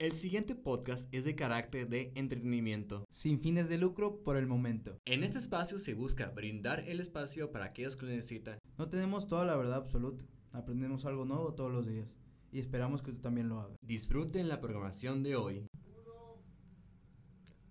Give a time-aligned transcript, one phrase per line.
[0.00, 3.04] El siguiente podcast es de carácter de entretenimiento.
[3.10, 4.96] Sin fines de lucro por el momento.
[5.04, 8.58] En este espacio se busca brindar el espacio para aquellos que lo necesitan.
[8.78, 10.24] No tenemos toda la verdad absoluta.
[10.52, 12.16] Aprendemos algo nuevo todos los días.
[12.50, 13.76] Y esperamos que tú también lo hagas.
[13.82, 15.66] Disfruten la programación de hoy.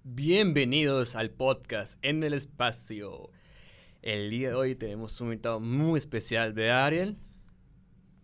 [0.03, 3.31] Bienvenidos al podcast En el Espacio.
[4.03, 7.17] El día de hoy tenemos un invitado muy especial, de Ariel?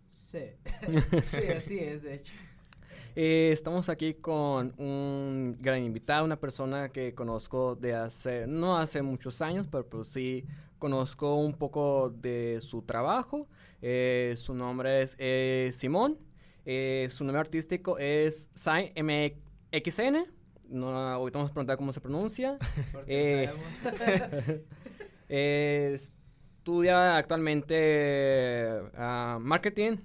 [0.06, 0.44] Sí,
[1.24, 2.32] sí, así es, de hecho.
[3.18, 9.00] Eh, estamos aquí con un gran invitado, una persona que conozco de hace, no hace
[9.00, 10.44] muchos años, pero pues sí
[10.78, 13.48] conozco un poco de su trabajo.
[13.80, 16.18] Eh, su nombre es eh, Simón.
[17.08, 20.26] su nombre artístico es Sai MXN.
[20.68, 22.58] No, ahorita vamos a preguntar cómo se pronuncia.
[25.28, 29.96] estudia actualmente ah, marketing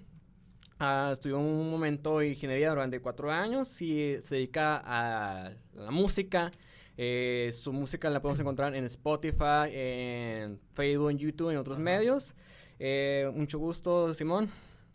[0.81, 6.52] Uh, estudió un momento ingeniería durante cuatro años y se dedica a la música.
[6.98, 12.33] Eh, su música la podemos encontrar en Spotify, en Facebook, en YouTube, en otros medios.
[12.80, 14.50] Eh, mucho gusto, Simón.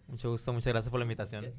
[0.09, 1.55] Mucho gusto, muchas gracias por la invitación.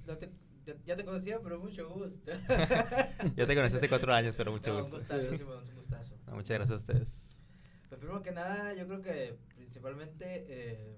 [0.86, 2.30] Ya, te, conocía, pero mucho gusto.
[3.38, 4.88] ya te conocí hace cuatro años, pero mucho gusto.
[4.88, 6.16] Un gustazo, Simón, un gustazo.
[6.34, 7.40] muchas gracias a ustedes.
[7.88, 10.98] Pues primero que nada, yo creo que principalmente eh,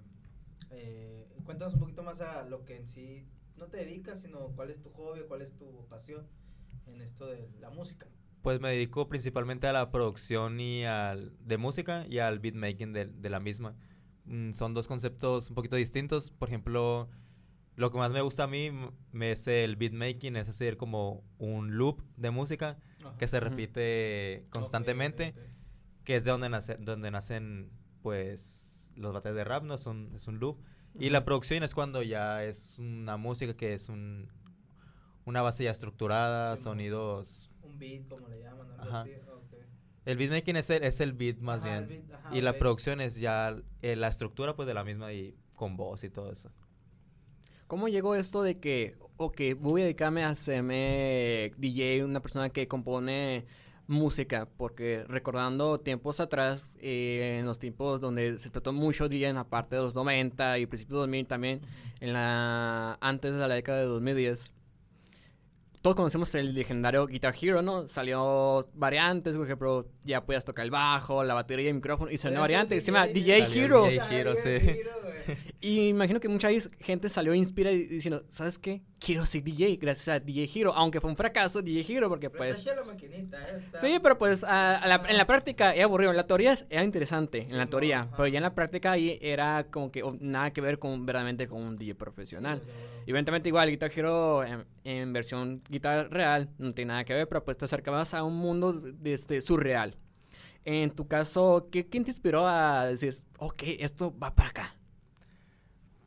[0.70, 3.26] eh, cuéntanos un poquito más a lo que en sí
[3.56, 6.26] no te dedicas, sino cuál es tu hobby, cuál es tu pasión
[6.86, 8.06] en esto de la música.
[8.42, 13.06] Pues me dedico principalmente a la producción y al, de música y al beatmaking de,
[13.06, 13.76] de la misma.
[14.24, 16.30] Mm, son dos conceptos un poquito distintos.
[16.30, 17.10] Por ejemplo,
[17.80, 18.70] lo que más me gusta a mí
[19.12, 22.78] me es el beatmaking, es decir, como un loop de música
[23.18, 25.34] que se repite constantemente,
[26.04, 27.70] que es de donde, nace, donde nacen
[28.02, 28.59] pues
[28.96, 29.78] los bates de rap, ¿no?
[29.78, 30.58] Son, es un loop.
[30.98, 34.28] Y la producción es cuando ya es una música que es un,
[35.24, 37.50] una base ya estructurada, sonidos...
[37.62, 39.12] Un beat, como le llaman, Así.
[40.04, 42.04] El beatmaking es el, es el beat más bien.
[42.32, 46.02] y la producción es ya eh, la estructura pues de la misma y con voz
[46.04, 46.50] y todo eso.
[47.66, 52.66] ¿Cómo llegó esto de que, ok, voy a dedicarme a hacerme DJ, una persona que
[52.66, 53.46] compone
[53.90, 59.36] música, porque recordando tiempos atrás, eh, en los tiempos donde se trató mucho día en
[59.36, 61.60] la parte de los 90 y principios de 2000 también,
[62.00, 64.52] en la antes de la década de 2010,
[65.82, 67.86] todos conocemos el legendario Guitar Hero, ¿no?
[67.86, 72.18] Salió variantes, por ejemplo, ya podías tocar el bajo, la batería y el micrófono, y
[72.18, 73.84] salió variante que se llama DJ Hero.
[73.84, 74.80] DJ Hero, sí.
[75.60, 76.48] Y imagino que mucha
[76.80, 78.82] gente salió inspirada diciendo, ¿sabes qué?
[78.98, 82.64] Quiero ser DJ gracias a DJ Hero, aunque fue un fracaso DJ Hero porque pues...
[82.64, 83.60] la maquinita, ¿eh?
[83.78, 86.10] Sí, pero pues en la práctica era aburrido.
[86.10, 89.66] En la teoría era interesante, en la teoría, pero ya en la práctica ahí era
[89.70, 92.62] como que nada que ver con verdaderamente con un DJ profesional.
[93.06, 94.44] Evidentemente igual Guitar Hero
[94.84, 98.36] en, versión guitarra real no tiene nada que ver, pero pues te acercabas a un
[98.36, 99.96] mundo de este, surreal.
[100.64, 104.76] En tu caso, ¿qué, ¿quién te inspiró a decir, ok, esto va para acá?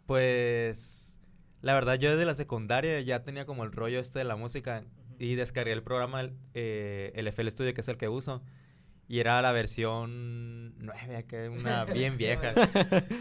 [0.06, 1.16] Pues
[1.62, 4.84] la verdad yo desde la secundaria ya tenía como el rollo este de la música
[5.18, 8.44] y descargué el programa, eh, el FL Studio que es el que uso.
[9.14, 12.56] Y era la versión 9, que una bien vieja.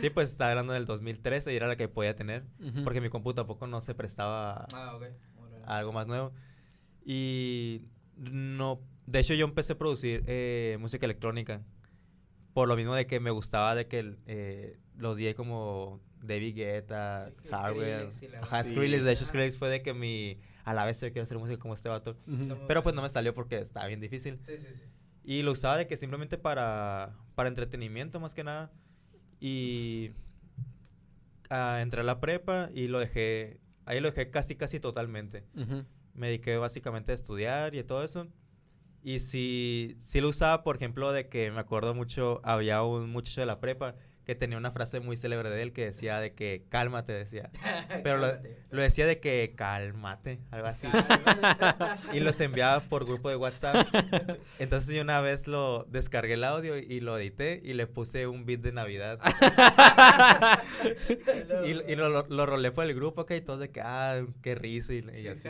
[0.01, 2.45] sí, pues estaba hablando del 2013 y era la que podía tener.
[2.83, 4.99] Porque mi compu tampoco no se prestaba ah,
[5.67, 6.33] a algo más nuevo.
[7.05, 7.83] Y
[8.17, 8.81] no...
[9.05, 11.61] De hecho, yo empecé a producir eh, música electrónica.
[12.55, 17.33] Por lo mismo de que me gustaba de que eh, los DJ como David Guetta,
[17.51, 19.05] Hardware, Skrillex.
[19.05, 20.39] De hecho, Skrillex fue de que mi...
[20.65, 22.17] A la vez yo quiero hacer música como este vato.
[22.67, 24.39] Pero pues no me salió porque estaba bien difícil.
[24.43, 25.02] Sí, sí, sí.
[25.25, 28.72] Y lo usaba de que simplemente para, para entretenimiento más que nada.
[29.41, 30.12] Y
[31.50, 35.44] uh, entré a la prepa y lo dejé, ahí lo dejé casi, casi totalmente.
[36.15, 38.28] Me dediqué básicamente a estudiar y todo eso.
[39.03, 43.41] Y si, si lo usaba, por ejemplo, de que me acuerdo mucho, había un muchacho
[43.41, 46.65] de la prepa que tenía una frase muy célebre de él que decía de que
[46.69, 47.50] cálmate, decía.
[48.03, 48.33] Pero lo,
[48.71, 50.87] lo, decía de que cálmate, algo así.
[52.12, 53.87] y los enviaba por grupo de WhatsApp.
[54.58, 58.47] Entonces yo una vez lo descargué el audio y lo edité y le puse un
[58.47, 59.19] beat de Navidad.
[61.64, 64.94] y, lo, lo, rolé por el grupo, ok, y todos de que, ah, qué risa
[64.94, 65.49] y, así.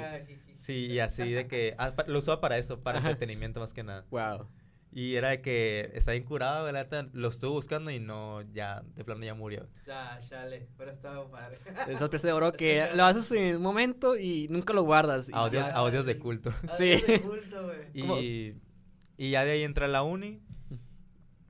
[0.55, 4.05] Sí, y así de que, ah, lo usaba para eso, para entretenimiento más que nada.
[4.11, 4.49] Wow.
[4.95, 7.09] Y era de que está incurado, ¿verdad?
[7.15, 9.67] Lo estuve buscando y no, ya, de plano ya murió.
[9.87, 11.59] Ya, chale, pero estaba padre.
[11.89, 15.31] Esa pieza de oro que lo haces en un momento y nunca lo guardas.
[15.33, 16.53] Audios, audios de culto.
[16.77, 17.01] sí.
[17.07, 17.79] de culto, güey.
[17.95, 18.55] Y,
[19.17, 20.43] y ya de ahí entra a la uni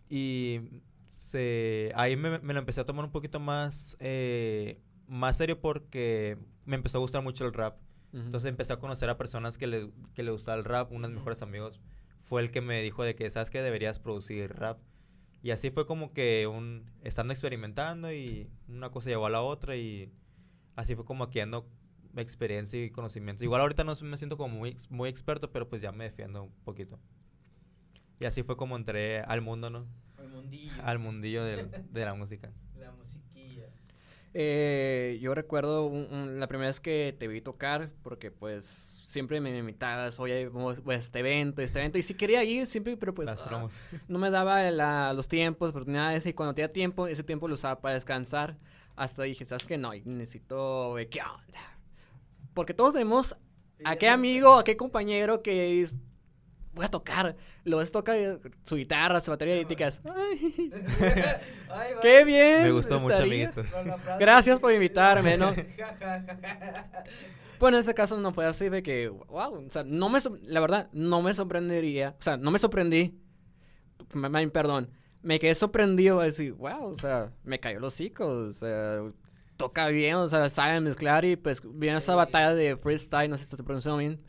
[0.09, 0.61] y
[1.09, 6.39] se, ahí me, me, lo empecé a tomar un poquito más, eh, más serio porque
[6.65, 7.77] me empezó a gustar mucho el rap.
[8.13, 10.93] Entonces empecé a conocer a personas que le, que le gustaba el rap.
[10.93, 11.21] Uno de mis Ujú.
[11.23, 11.81] mejores amigos
[12.23, 13.63] fue el que me dijo de que, ¿sabes qué?
[13.63, 14.79] Deberías producir rap.
[15.43, 19.77] Y así fue como que un, estando experimentando y una cosa llevó a la otra
[19.77, 20.11] y
[20.77, 21.69] así fue como adquiriendo
[22.17, 23.43] experiencia y conocimiento.
[23.43, 26.53] Igual ahorita no me siento como muy, muy experto, pero pues ya me defiendo un
[26.65, 26.99] poquito.
[28.21, 29.87] Y así fue como entré al mundo, ¿no?
[30.19, 30.73] El mundillo.
[30.85, 32.53] Al mundillo del- de la música.
[34.35, 39.41] Eh, yo recuerdo un- un- la primera vez que te vi tocar, porque pues siempre
[39.43, 43.15] me invitabas, oye, vamos a este evento, este evento, y sí quería ir siempre, pero
[43.15, 43.35] pues ah,
[44.09, 47.81] no me daba la- los tiempos, oportunidades, y cuando tenía tiempo, ese tiempo lo usaba
[47.83, 48.57] para descansar,
[48.97, 49.77] hasta dije, ¿sabes qué?
[49.77, 51.79] No, necesito, ¿qué onda?
[52.55, 53.37] Porque todos tenemos
[53.85, 55.97] a qué amigo, a qué compañero que es,
[56.75, 60.71] voy a tocar, lo ves toca eh, su guitarra, su batería, y te quedas, "Ay,
[61.71, 62.01] Ay, va.
[62.01, 62.63] qué bien.
[62.65, 63.49] Me gustó mucho, estaría".
[63.51, 63.63] amiguito.
[63.85, 65.55] La frase Gracias por invitarme, ¿no?
[67.59, 70.59] Bueno, en ese caso no fue así, de que, wow, o sea, no me, la
[70.59, 73.21] verdad, no me sorprendería, o sea, no me sorprendí,
[74.15, 74.91] me- me- perdón,
[75.23, 79.03] me quedé sorprendido a decir, wow, o sea, me cayó los hocico, o sea,
[79.57, 83.45] toca bien, o sea, sabe mezclar y pues viene esa batalla de freestyle, no sé
[83.45, 84.21] si se pronuncia bien,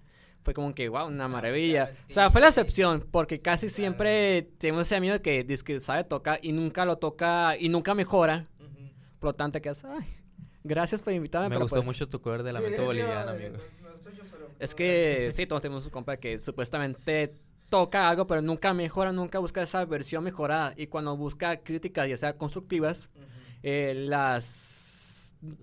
[0.43, 1.89] fue como que, wow, una maravilla.
[2.09, 6.03] O sea, fue la excepción, porque casi siempre tenemos ese amigo que dice que sabe
[6.03, 8.47] tocar y nunca lo toca y nunca mejora,
[9.19, 10.05] por lo tanto, que es, ay,
[10.63, 13.57] gracias por invitarme, Me pero gustó pues, mucho tu cover de Lamento sí, Boliviano, amigo.
[14.59, 17.33] Es que sí, todos tenemos un compa que supuestamente
[17.69, 20.73] toca algo, pero nunca mejora, nunca busca esa versión mejorada.
[20.77, 23.09] Y cuando busca críticas, ya sea constructivas,
[23.63, 24.82] eh, las...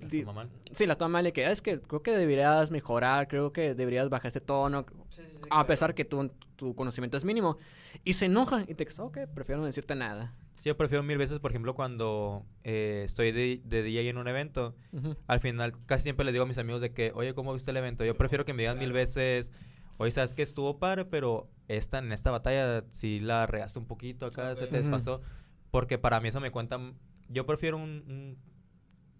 [0.00, 0.50] Las toma mal.
[0.73, 3.75] Sí, las toma mal y que "Ah, es que creo que deberías mejorar, creo que
[3.75, 5.67] deberías bajar ese tono, Sí, sí, sí, a claro.
[5.67, 7.56] pesar que tu, tu conocimiento es mínimo.
[8.05, 10.35] Y se enoja y te dice, ok, prefiero no decirte nada.
[10.59, 14.29] Sí, yo prefiero mil veces, por ejemplo, cuando eh, estoy de, de DJ en un
[14.29, 15.17] evento, Ujú.
[15.27, 17.79] al final casi siempre le digo a mis amigos de que, oye, ¿cómo viste el
[17.79, 18.05] evento?
[18.05, 19.00] Yo prefiero que me digan mil claro.
[19.00, 19.50] veces,
[19.97, 24.27] oye, sabes que estuvo padre, pero esta, en esta batalla sí la regaste un poquito
[24.27, 24.71] acá, se Ok.
[24.71, 24.82] te Ujú.
[24.91, 25.23] desfasó.
[25.71, 26.94] Porque para mí eso me cuentan,
[27.29, 28.38] yo prefiero un, un,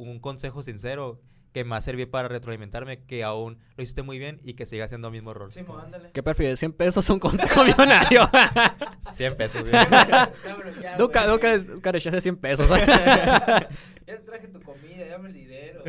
[0.09, 1.21] un consejo sincero
[1.53, 4.67] que me va a servir para retroalimentarme, que aún lo hiciste muy bien y que
[4.67, 5.53] siga haciendo el mismo error.
[5.53, 6.11] Sí, mo, ándale.
[6.13, 6.63] ¿Qué prefieres?
[6.63, 8.29] ¿100 pesos o un consejo millonario?
[9.13, 9.65] 100 pesos.
[10.99, 12.69] nunca, nunca, nunca rechaces 100 pesos.
[12.71, 13.69] Ya
[14.07, 15.83] te traje tu comida, dame el dinero.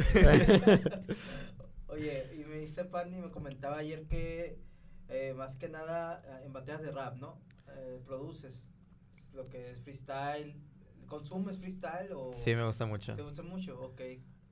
[1.88, 4.58] Oye, y me dice Pandy, me comentaba ayer que
[5.10, 7.38] eh, más que nada eh, en batallas de rap, ¿no?
[7.68, 8.72] Eh, produces
[9.34, 10.56] lo que es freestyle.
[11.12, 12.32] ¿Consumes freestyle o...?
[12.34, 13.14] Sí, me gusta mucho.
[13.14, 13.78] ¿Se gusta mucho?
[13.80, 14.02] Ok.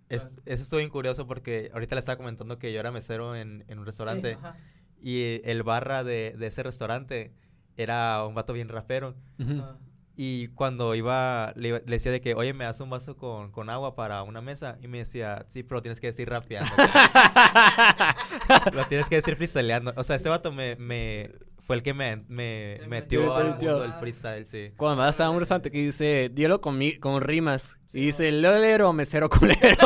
[0.10, 3.64] Es- eso estuvo bien curioso porque ahorita le estaba comentando que yo era mesero en,
[3.68, 4.34] en un restaurante.
[4.34, 4.58] Sí, ajá.
[5.02, 7.32] Y el barra de, de ese restaurante
[7.78, 9.16] era un vato bien rapero.
[9.40, 9.78] Ah.
[10.18, 13.52] Y cuando iba, le, iba- le decía de que, oye, me das un vaso con,
[13.54, 14.78] con agua para una mesa.
[14.82, 16.70] Y me decía, sí, pero tienes que decir rapeando.
[18.74, 19.94] Lo tienes que decir freestyleando.
[19.96, 21.32] O sea, ese vato me, me
[21.70, 24.72] fue el que me, me metió al el mundo del freestyle, sí.
[24.76, 27.78] Cuando vas a un restaurante que dice, dielo con, mi- con rimas.
[27.94, 29.78] y dice, lolero, mesero culero.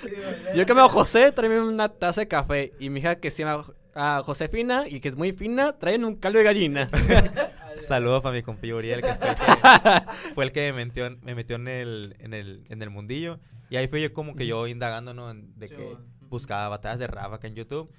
[0.00, 0.10] Sí,
[0.54, 2.72] Yo que me llamo José, tráeme una taza de café.
[2.78, 3.64] Y mi hija que se llama
[3.96, 6.88] ah, Josefina y que es muy fina, traen un caldo de gallina.
[7.76, 10.02] Saludos para mi compi Uriel, que fue el que,
[10.36, 13.40] fue el que me metió, en- me metió en, el, en, el, en el mundillo.
[13.70, 15.34] Y ahí fui yo como que yo indagando, ¿no?
[15.34, 15.96] De Sí, que
[16.28, 17.90] buscaba batallas de rap acá en YouTube.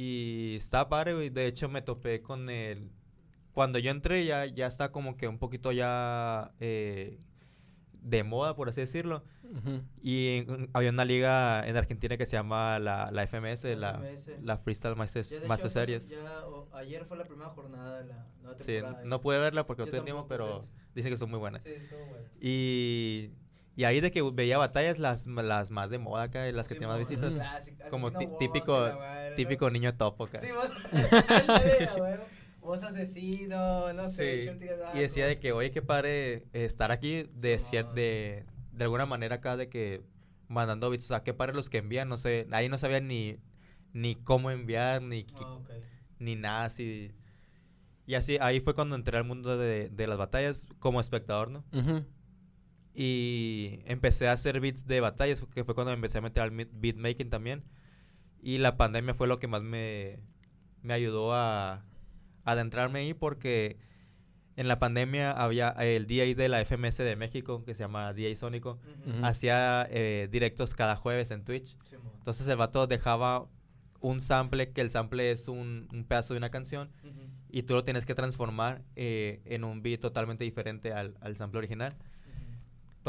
[0.00, 1.28] Y estaba padre, güey.
[1.28, 2.88] De hecho, me topé con el...
[3.52, 7.18] Cuando yo entré ya, ya está como que un poquito ya eh,
[8.00, 9.24] de moda, por así decirlo.
[9.42, 9.82] Ujú.
[10.00, 14.30] Y en- había una liga en Argentina que se llama la, la FMS, la, FMS.
[14.44, 16.08] la Freestyle Masters, Ya, Master hecho, Series.
[16.10, 19.04] ya, o- ayer fue la primera jornada de la nueva Sí, temporada.
[19.04, 20.60] no pude verla porque no tiempo, tampoco, pero
[20.94, 21.62] dicen que son muy buenas.
[21.64, 22.24] Sí, estuvo bueno.
[22.40, 23.30] Y,
[23.78, 26.78] y ahí de que veía batallas, las, las más de moda acá, las que Sí,
[26.80, 27.32] tienen más visitas.
[27.32, 29.36] clásico, Como típico- madre, ¿no?
[29.36, 30.40] Típico niño topo acá.
[30.40, 30.68] Sí, vos.
[32.60, 34.42] Vos asesino, no sé.
[34.42, 35.40] Sí, yo ah, Y decía de no.
[35.40, 39.68] que, oye, qué padre eh, estar aquí de, Sí, de, de alguna manera acá de
[39.68, 40.02] que
[40.48, 43.38] mandando bits, o sea, qué padre los que envían, no sé, ahí no sabía ni,
[43.92, 45.70] ni cómo enviar, ni, Ah, ok.
[46.18, 47.12] ni nada así.
[48.06, 51.64] Y así, ahí fue cuando entré al mundo de, de las batallas como espectador, ¿no?
[51.72, 52.04] Ujú.
[52.94, 56.50] Y empecé a hacer beats de batallas, que fue cuando me empecé a meter al
[56.50, 57.62] beatmaking también.
[58.42, 60.18] Y la pandemia fue lo que más me,
[60.82, 61.82] me ayudó a, a
[62.44, 63.76] adentrarme ahí porque
[64.56, 68.34] en la pandemia había el DJ de la FMS de México, que se llama DJ
[68.36, 69.10] Sónico, Ujú.
[69.18, 69.26] Ujú.
[69.26, 71.76] hacía eh, directos cada jueves en Twitch.
[71.84, 71.96] Sí.
[72.18, 73.46] Entonces el vato dejaba
[74.00, 77.20] un sample, que el sample es un, un pedazo de una canción, Ujú.
[77.50, 81.58] y tú lo tienes que transformar eh, en un beat totalmente diferente al, al sample
[81.58, 81.96] original.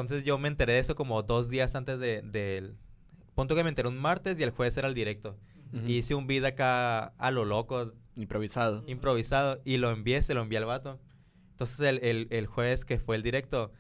[0.02, 2.76] Entonces yo me enteré de eso como dos días antes de- del...
[3.36, 5.38] punto que me enteré un martes y el jueves era el directo.
[5.74, 5.88] Ujú.
[5.88, 8.84] Y hice un beat acá a lo loco, Improvisado.
[8.88, 11.00] improvisado, y lo envié, se lo envié al vato.
[11.52, 13.72] Entonces el, el, el jueves que fue el directo,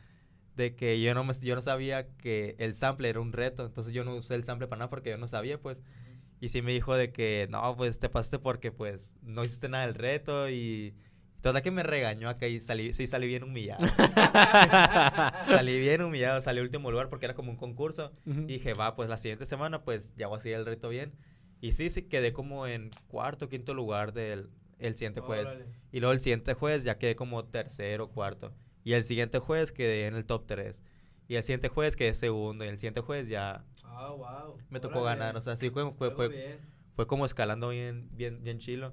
[0.55, 3.93] de que yo no, me, yo no sabía que el sample era un reto, entonces
[3.93, 5.81] yo no usé el sample para nada porque yo no sabía, pues.
[6.41, 9.85] Y sí me dijo de que, no, pues te pasaste porque pues no hiciste nada
[9.85, 10.93] del reto y...
[11.41, 13.85] Total que me regañó acá y salí, sí salí bien humillado.
[15.47, 18.11] salí bien humillado, salí último lugar porque era como un concurso.
[18.25, 18.41] Ujú.
[18.41, 21.13] Y dije, va, pues la siguiente semana pues ya voy a seguir el reto bien.
[21.61, 25.45] Y sí, sí, quedé como en cuarto, quinto lugar del el siguiente jueves.
[25.45, 25.65] Órale.
[25.91, 28.53] Y luego el siguiente jueves ya quedé como tercero, cuarto.
[28.83, 30.81] Y el siguiente jueves quedé en el top 3.
[31.27, 32.63] Y el siguiente jueves quedé segundo.
[32.65, 34.57] Y el siguiente jueves ya Ah, wow.
[34.69, 35.19] me tocó Órale.
[35.19, 35.37] ganar.
[35.37, 36.59] O sea, sí fue, fue, fue.
[36.99, 38.91] Fue como escalando bien, bien, bien chilo.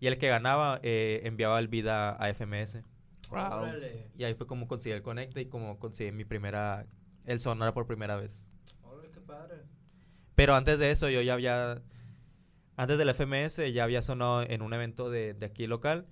[0.00, 2.82] Y el que ganaba eh, enviaba el vida a FMS.
[3.30, 3.62] Wow.
[3.62, 4.10] Órale.
[4.18, 6.84] Y ahí fue como conseguí el conecte y como conseguí mi primera,
[7.24, 8.46] el sonar por primera vez.
[8.82, 9.62] Órale, qué padre.
[10.34, 11.80] Pero antes de eso yo ya había,
[12.76, 16.04] antes del FMS ya había sonado en un evento de, de aquí local,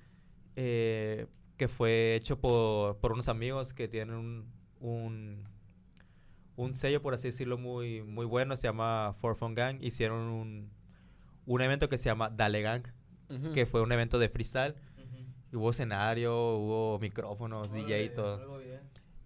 [0.54, 1.26] eh,
[1.58, 4.46] que fue hecho por, por unos amigos que tienen un,
[4.80, 5.44] un,
[6.56, 9.82] un sello, por así decirlo, muy, muy bueno, se llama For Fun Gang.
[9.82, 10.75] Hicieron un,
[11.46, 12.82] un evento que se llama Dale Gang,
[13.30, 13.52] Ujú.
[13.52, 14.74] que fue un evento de freestyle.
[14.98, 15.16] Ujú.
[15.52, 18.60] Y hubo escenario, hubo micrófonos, DJ y todo.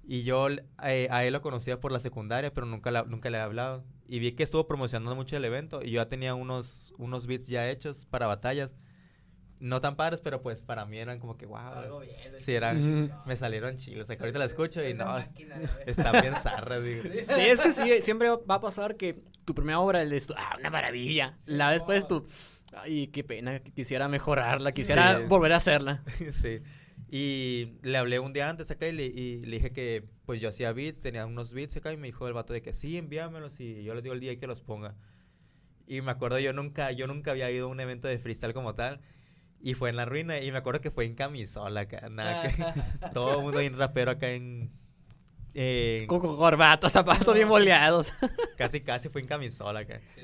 [0.03, 0.49] Y yo
[0.83, 3.85] eh, a él lo conocía por la secundaria, pero nunca, la- nunca le he hablado.
[4.09, 7.47] Y vi que estuvo promocionando mucho el evento y yo ya tenía unos, unos beats
[7.47, 8.75] ya hechos para batallas.
[9.61, 11.59] No tan padres, pero pues para mí eran como que, wow.
[11.59, 12.17] Algo bien.
[12.41, 14.05] Sí, eran, me salieron chilos.
[14.05, 15.83] O sea, que ahorita la escucho y no, es- máquina, la verdad.
[15.87, 17.03] están bien zarras, digo.
[17.03, 17.41] Sí.
[17.43, 20.71] Es que sí, siempre va a pasar que tu primera obra es tu, ah, una
[20.71, 21.37] maravilla.
[21.41, 22.27] Sí, la después tú,
[22.73, 25.25] ay, qué pena, que quisiera mejorarla, quisiera Sí.
[25.27, 26.03] volver a hacerla.
[26.33, 26.59] sí.
[27.13, 30.49] Y le hablé un día antes acá y le, y le dije que pues yo
[30.49, 33.59] hacía beats, tenía unos beats acá y me dijo el vato de que sí, envíamelos
[33.61, 34.95] y yo le digo el día que los ponga.
[35.87, 38.75] Y me acuerdo yo nunca, yo nunca había ido a un evento de freestyle como
[38.75, 39.01] tal.
[39.63, 42.65] Y fue en la ruina y me acuerdo que fue en camisola acá, nada que
[43.13, 44.71] todo el mundo bien rapero acá en,
[45.55, 48.13] en- Con con corbata, zapatos bien boleados.
[48.57, 50.01] casi casi fue en camisola acá.
[50.15, 50.23] Sí.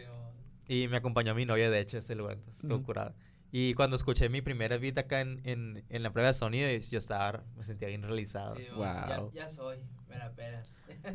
[0.68, 2.34] Y me acompañó mi novia, de hecho, ese lugar.
[2.38, 2.86] entonces, Estuvo Ujú.
[2.86, 3.14] curada.
[3.52, 6.98] Y cuando escuché mi primera beat acá en, en, en la prueba de sonido, yo
[6.98, 8.56] estaba, me sentía bien realizado.
[8.56, 8.82] Sí, mo.
[8.82, 9.32] Ya, Wow.
[9.32, 9.78] ya soy.
[10.08, 10.62] Me la pela.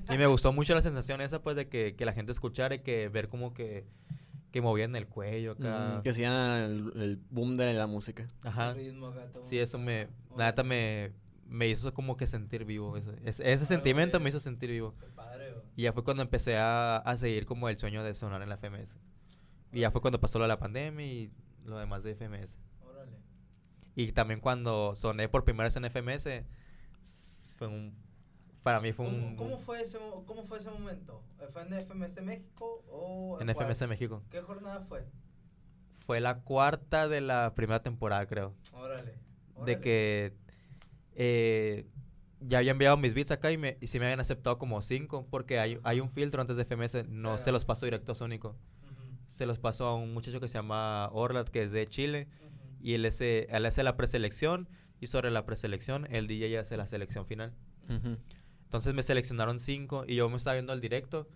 [0.10, 2.80] Y me gustó mucho la sensación esa, pues, de que, que la gente escuchara y
[2.80, 3.86] que ver como que,
[4.52, 5.96] que movían el cuello acá.
[5.98, 8.30] Mm, que hacían el, el boom de la música.
[8.44, 8.72] Ajá.
[8.72, 11.14] El ritmo Sí, eso me, la neta me,
[11.48, 12.98] me hizo como que sentir vivo.
[13.24, 14.94] Ese, ese, sentimiento me hizo sentir vivo.
[15.16, 15.56] Padre.
[15.76, 18.58] Y ya fue cuando empecé a, a seguir como el sueño de sonar en la
[18.58, 18.98] FMS.
[19.72, 21.32] Y ya fue cuando pasó lo de la pandemia y
[21.66, 22.58] lo demás de FMS.
[22.82, 23.18] Órale.
[23.96, 26.46] Y también cuando soné por primera vez en FMS,
[27.58, 27.96] fue un...
[28.64, 29.36] Para mí fue un...
[29.36, 31.24] ¿Cómo, cómo fue ese, mo- ¿Cómo fue ese momento?
[31.52, 33.66] ¿Fue en FMS México o en cuál?
[33.72, 34.22] FMS México.
[34.30, 35.04] ¿Qué jornada fue?
[36.06, 38.54] Fue la cuarta de la primera temporada, creo.
[38.74, 39.16] Órale.
[39.66, 40.34] De que
[41.16, 41.86] eh,
[42.40, 45.28] ya había enviado mis beats acá y, me, y sí me habían aceptado como cinco,
[45.30, 48.56] porque hay, hay un filtro antes de FMS, no se los paso directo a Sónico.
[49.28, 52.28] Se los paso a un muchacho que se llama Orlat, que es de Chile,
[52.82, 56.86] y él, hace- él hace la preselección, y sobre la preselección, el DJ hace la
[56.88, 57.54] selección final.
[57.90, 58.18] Ujú.
[58.72, 61.28] Entonces me seleccionaron cinco y yo me estaba viendo el directo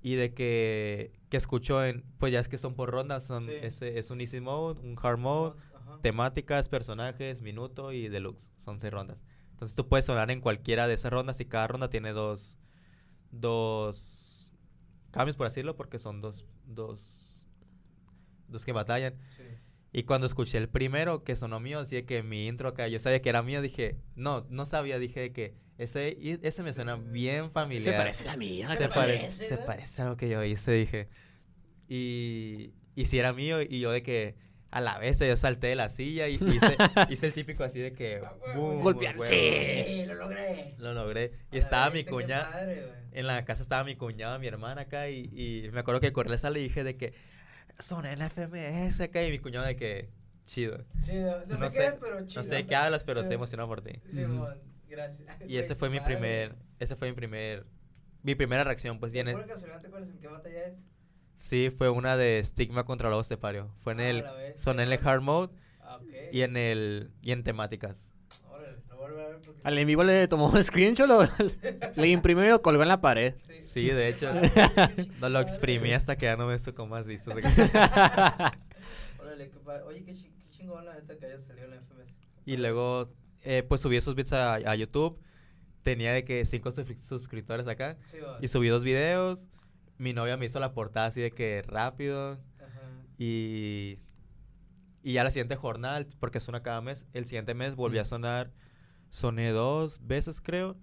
[0.00, 3.50] y de que, que escucho en, pues ya es que son por rondas, son, Sí.
[3.60, 5.98] ese, es un easy mode, un hard mode, Ajá.
[6.00, 9.18] temáticas, personajes, minuto y deluxe, son seis rondas.
[9.50, 12.56] Entonces tú puedes sonar en cualquiera de esas rondas y cada ronda tiene dos,
[13.30, 14.54] dos
[15.10, 17.46] cambios por decirlo porque son dos, dos,
[18.48, 19.14] dos que batallan.
[19.36, 19.42] Sí.
[19.92, 22.98] Y cuando escuché el primero que sonó mío, así de que mi intro acá, yo
[22.98, 27.50] sabía que era mío, dije, no, no sabía, dije que ese, ese me suena bien
[27.50, 27.92] familiar.
[27.94, 28.68] Se parece a la mía.
[28.70, 31.08] Se, ¿Se pare- parece, se parece a lo que yo hice, dije.
[31.88, 34.34] Y, y si era mío, y yo de que
[34.70, 36.76] a la vez yo salté de la silla y hice,
[37.10, 38.22] hice el típico así de que...
[38.54, 39.84] Boom, Golpear, sí.
[39.86, 40.74] Sí, lo logré.
[40.78, 41.32] Lo logré.
[41.52, 42.66] Y estaba mi cuñada,
[43.12, 46.30] en la casa estaba mi cuñada, mi hermana acá, y, y me acuerdo que corrí
[46.30, 47.12] la sala y dije de que
[47.78, 50.08] soné en la FMS acá, y mi cuñado de que
[50.46, 50.84] chido.
[51.02, 51.44] Chido.
[51.46, 52.42] No, No sé qué es, pero chido.
[52.42, 53.92] No sé qué hablas, pero estoy emocionado por ti.
[54.10, 54.58] Simón,
[54.92, 55.28] gracias.
[55.48, 57.66] Y ese fue mi primer, ese fue mi primer,
[58.22, 60.66] mi primera reacción, pues, y en ¿De el- pura casualidad te acuerdas en qué batalla
[60.68, 60.86] es?
[61.36, 63.70] sí, fue una de Stigma contra Lobos de Pario.
[63.82, 64.24] Fue en Ah, el,
[64.56, 66.08] soné en el hard mode Ah, ok.
[66.30, 68.14] y en el, y en temáticas.
[68.48, 69.60] Órale, lo vuelvo a ver porque...
[69.64, 71.22] Al en vivo le tomó un screenshot, lo,
[71.96, 73.34] le imprimió y lo colgó en la pared.
[73.38, 73.52] Sí.
[73.72, 77.34] Sí, de hecho, Ah, no lo exprimí hasta que ya no me tocó más vistos.
[79.18, 79.82] Órale, qué padre.
[79.84, 80.14] Oye, qué
[80.50, 82.12] chingón la neta que haya salido en la FMS.
[82.44, 83.08] Y luego,
[83.42, 85.18] eh, pues subí esos bits a, a YouTube.
[85.82, 87.96] Tenía de que cinco suscri- suscriptores acá.
[88.06, 88.18] Sí.
[88.40, 89.48] Y subí dos videos.
[89.98, 92.38] Mi novia me hizo la portada así de que rápido.
[92.60, 92.80] Ajá.
[93.18, 93.98] Y,
[95.02, 98.52] y ya la siguiente jornada, porque suena cada mes, el siguiente mes volví a sonar,
[99.10, 100.76] soné dos veces creo.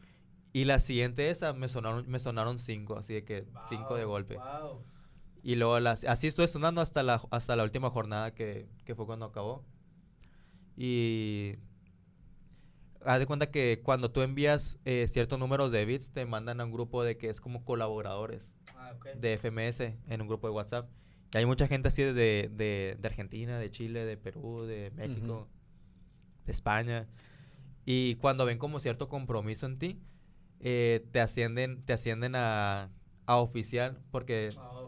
[0.51, 4.11] Y la siguiente esa me sonaron, me sonaron cinco, así de que cinco de Wow,
[4.13, 4.35] golpe.
[4.37, 4.83] wow.
[5.43, 9.05] Y luego las, así estuve sonando hasta la, hasta la última jornada que, que fue
[9.05, 9.63] cuando acabó.
[10.75, 11.55] Y
[13.05, 16.65] haz de cuenta que cuando tú envías eh, ciertos números de bits, te mandan a
[16.65, 20.89] un grupo de que es como colaboradores Ah, de FMS en un grupo de WhatsApp.
[21.33, 25.47] Y hay mucha gente así de, de, de Argentina, de Chile, de Perú, de México,
[26.45, 27.07] de España.
[27.85, 29.99] Y cuando ven como cierto compromiso en ti,
[30.59, 32.91] eh, te ascienden, te ascienden a,
[33.25, 34.87] a oficial porque Ah,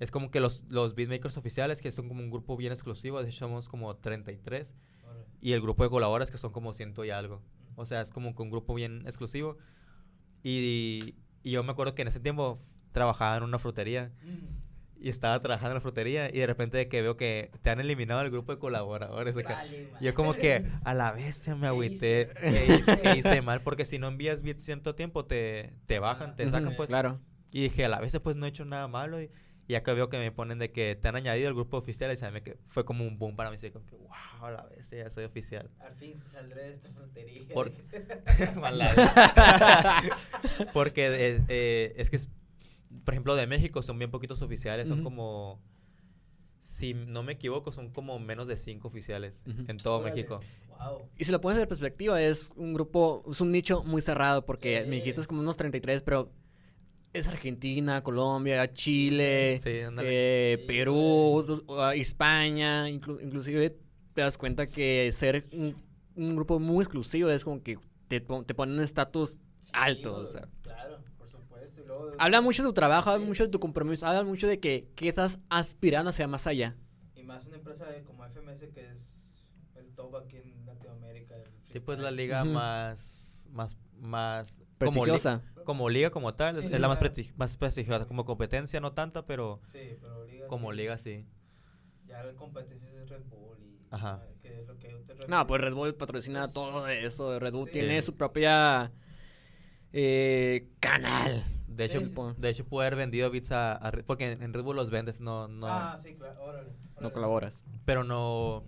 [0.00, 3.28] es como que los, los beatmakers oficiales, que son como un grupo bien exclusivo, de
[3.28, 5.01] hecho somos como 33, Órale.
[5.42, 7.42] Y el grupo de colaboradores que son como ciento y algo.
[7.76, 9.58] O sea, es como que un grupo bien exclusivo.
[10.42, 12.58] Y, y yo me acuerdo que en ese tiempo
[12.92, 15.04] trabajaba en una frutería Mm.
[15.04, 17.80] y estaba trabajando en la frutería y de repente de que veo que te han
[17.80, 19.34] eliminado el grupo de colaboradores.
[19.34, 23.84] Vale, yo como que a la vez se me agüité que hice, hice mal porque
[23.84, 26.88] si no envías beats cierto tiempo te, te bajan, te sacan pues.
[26.88, 27.18] Claro.
[27.50, 29.20] Y dije, a la vez pues no he hecho nada malo.
[29.20, 29.30] Y,
[29.72, 32.16] y acá veo que me ponen de que te han añadido el grupo oficial y
[32.16, 33.56] se me que fue como un boom para mí.
[33.56, 34.08] Así como que, wow,
[34.46, 35.70] a la vez ya soy oficial.
[35.80, 36.88] Al fin saldré de esta.
[37.54, 37.72] Por-.
[38.60, 38.94] Mala-
[40.72, 42.28] Porque eh, eh, es que, es-
[43.04, 44.88] por ejemplo, de México son bien poquitos oficiales.
[44.88, 45.60] Son como,
[46.60, 49.64] si no me equivoco, son como menos de cinco oficiales Ujú.
[49.68, 50.14] en todo Órale.
[50.14, 50.40] México.
[50.68, 51.08] Wow.
[51.16, 54.82] Y si lo pones en perspectiva, es un grupo, es un nicho muy cerrado porque
[54.82, 54.88] Sí.
[54.90, 56.30] me dijiste es como unos 33, pero
[57.12, 61.62] es Argentina, Colombia, Chile, Sí, eh, Perú,
[61.94, 63.76] España, inclu- inclusive
[64.14, 65.76] te das cuenta que ser un,
[66.16, 67.78] un grupo muy exclusivo es como que
[68.08, 70.48] te, pon- te ponen un estatus Sí, alto, o sea.
[70.62, 71.82] Claro, por supuesto.
[71.82, 74.48] Y luego de- Habla mucho de tu trabajo, habla mucho de tu compromiso, habla mucho
[74.48, 76.76] de que, que estás aspirando hacia más allá.
[77.14, 79.44] Y más una empresa de- como FMS que es
[79.76, 81.36] el top aquí en Latinoamérica.
[81.36, 82.52] el Sí, pues la liga Ujú.
[82.52, 84.60] más, más, más...
[84.86, 85.42] como li- Prestigiosa.
[85.64, 87.14] Como liga como tal, Sí, es la más, liga.
[87.14, 88.06] presti- más prestigiosa.
[88.06, 91.26] Como competencia no tanta, pero Sí, pero liga como sí, liga sí.
[92.06, 94.22] Ya la competencia es Red Bull y Ajá.
[94.42, 94.88] que es lo que
[95.28, 97.38] No, Bull- pues Red Bull patrocina todo eso.
[97.38, 97.72] Red Bull sí.
[97.72, 98.06] tiene Sí.
[98.06, 98.92] su propia
[99.92, 101.44] eh, canal.
[101.66, 102.14] De hecho, Sí, sí.
[102.14, 104.90] Po- de hecho pude haber vendido bits a, a porque en, en Red Bull los
[104.90, 106.70] vendes, no, no, Ah, sí, claro, órale.
[107.00, 107.64] No colaboras.
[107.84, 108.64] pero no,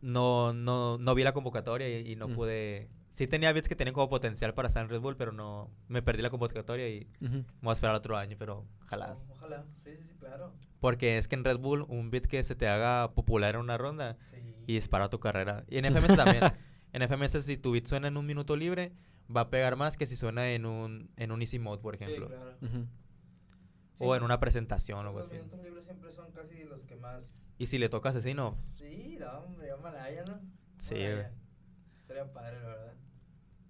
[0.00, 2.34] no, no, no vi la convocatoria y, y no Mm.
[2.34, 2.88] pude.
[3.20, 6.00] Sí tenía bits que tenían como potencial para estar en Red Bull, pero no, me
[6.00, 9.14] perdí la convocatoria y me voy a esperar otro año, pero ojalá.
[9.28, 10.50] Ojalá, sí, sí, sí, claro.
[10.80, 13.76] Porque es que en Red Bull un bit que se te haga popular en una
[13.76, 14.36] ronda Sí.
[14.66, 15.64] y dispara tu carrera.
[15.68, 16.44] Y en FMS también.
[16.94, 18.92] En FMS si tu beat suena en un minuto libre,
[19.36, 22.26] va a pegar más que si suena en un, en un easy mode, por ejemplo.
[22.28, 22.56] Sí, claro.
[23.92, 25.36] Sí, O en una presentación o algo Los así.
[25.36, 27.46] minutos libres siempre son casi los que más.
[27.58, 30.40] Y si le toca asesino, Sí, no, hombre, ya Malaya, ¿no?
[30.78, 31.32] Sí, Malaya.
[32.00, 32.89] Estaría padre, la verdad.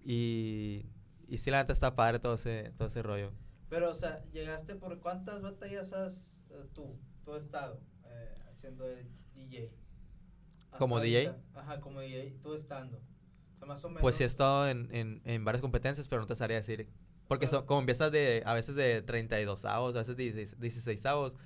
[0.04, 0.86] Y,
[1.28, 3.32] y sí la neta está padre todo ese, todo ese rollo.
[3.68, 8.84] Pero, o sea, llegaste por cuántas batallas has eh, tú, tú estado eh, haciendo
[9.34, 9.72] DJ.
[10.64, 11.34] Hasta ¿Como DJ?
[11.54, 12.98] Ajá, como DJ, tú estando.
[13.54, 14.02] O sea, más o menos.
[14.02, 16.88] Pues sí he estado en, en, en varias competencias, pero no te sabría decir.
[17.28, 21.36] Porque son, como empiezas de, a veces de 32 avos, a veces 16, 16 avos,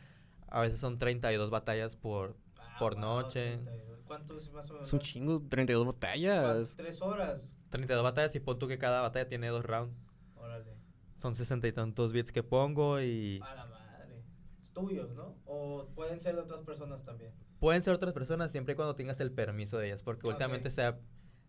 [0.48, 2.38] a veces son 32 batallas por...
[2.58, 3.58] Ah, por wow, noche.
[3.58, 4.00] 32.
[4.06, 4.88] ¿Cuántos más o menos?
[4.88, 6.74] Es un chingo, 32 botellas.
[6.74, 7.54] Tres horas.
[7.78, 9.96] 32 batallas y pon tú que cada batalla tiene dos rounds.
[10.36, 10.74] Órale.
[11.16, 13.40] Son 60 y tantos bits que pongo y...
[13.42, 14.22] A la madre.
[14.60, 15.36] Es tuyo, ¿no?
[15.44, 17.32] O pueden ser de otras personas también.
[17.58, 20.82] Pueden ser otras personas siempre y cuando tengas el permiso de ellas, porque últimamente se
[20.82, 20.98] ha,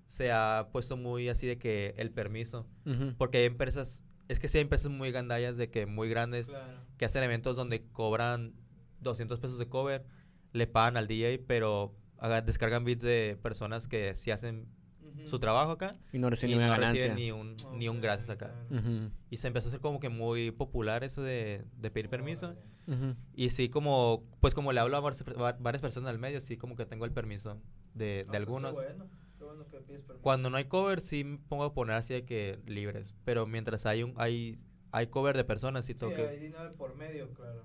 [0.05, 2.67] se ha puesto muy así de que el permiso,
[3.17, 6.79] porque hay empresas, es que sí hay empresas muy gandallas de que muy grandes, Claro.
[6.97, 8.53] que hacen eventos donde cobran
[9.01, 10.05] 200 pesos de cover,
[10.53, 14.67] le pagan al DJ, pero haga- descargan beats de personas que sí hacen
[15.25, 17.07] Su trabajo acá Y no y recibe una no ganancia.
[17.07, 18.53] reciben ni un, ni un gracias acá.
[18.69, 18.87] claro.
[18.87, 22.47] Ujú, Y se empezó a hacer como que muy popular eso de, de pedir permiso.
[22.87, 23.05] Órale.
[23.11, 23.15] ujú.
[23.33, 26.57] Y sí, como, pues como le hablo a varias, va- varias personas al medio, sí
[26.57, 27.61] como que tengo el permiso
[27.93, 28.71] de, de No, pues, algunos.
[28.71, 30.21] Qué bueno, qué bueno que pides permiso.
[30.21, 33.15] Cuando no hay cover, sí me pongo a poner así de que libres.
[33.25, 34.59] Pero mientras hay un hay,
[34.91, 36.27] hay cover de personas, sí Sí, tengo que...
[36.27, 37.63] hay dinero por medio, claro.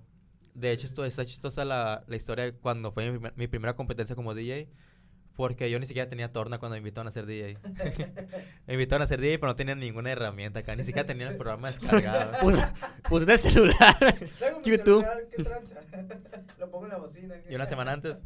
[0.55, 4.35] De hecho, esto, está chistosa la, la historia cuando fue mi, mi primera competencia como
[4.35, 4.69] DJ.
[5.41, 7.55] Porque yo ni siquiera tenía torna cuando me invitaron a ser DJ.
[8.67, 10.77] me invitaron a ser DJ, pero no tenía ninguna herramienta acá.
[10.77, 12.33] Ni siquiera tenía el programa descargado.
[12.41, 12.73] Puse-
[13.09, 13.97] Puse el celular.
[14.39, 15.03] Traigo mi YouTube.
[15.03, 15.77] celular, ¿qué tranza?
[16.59, 17.37] Lo pongo en la bocina.
[17.49, 18.21] y una semana antes,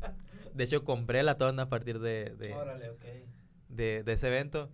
[0.55, 3.05] de hecho, compré la torna a partir de, de, Órale, ok.
[3.69, 4.73] de, de ese evento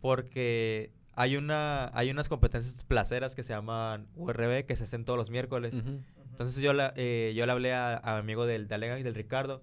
[0.00, 5.18] porque hay una hay unas competencias placeras que se llaman URB que se hacen todos
[5.18, 5.74] los miércoles.
[6.30, 9.02] Entonces yo, la, eh, yo le hablé a, a mi amigo del, de Alega y
[9.02, 9.62] del Ricardo.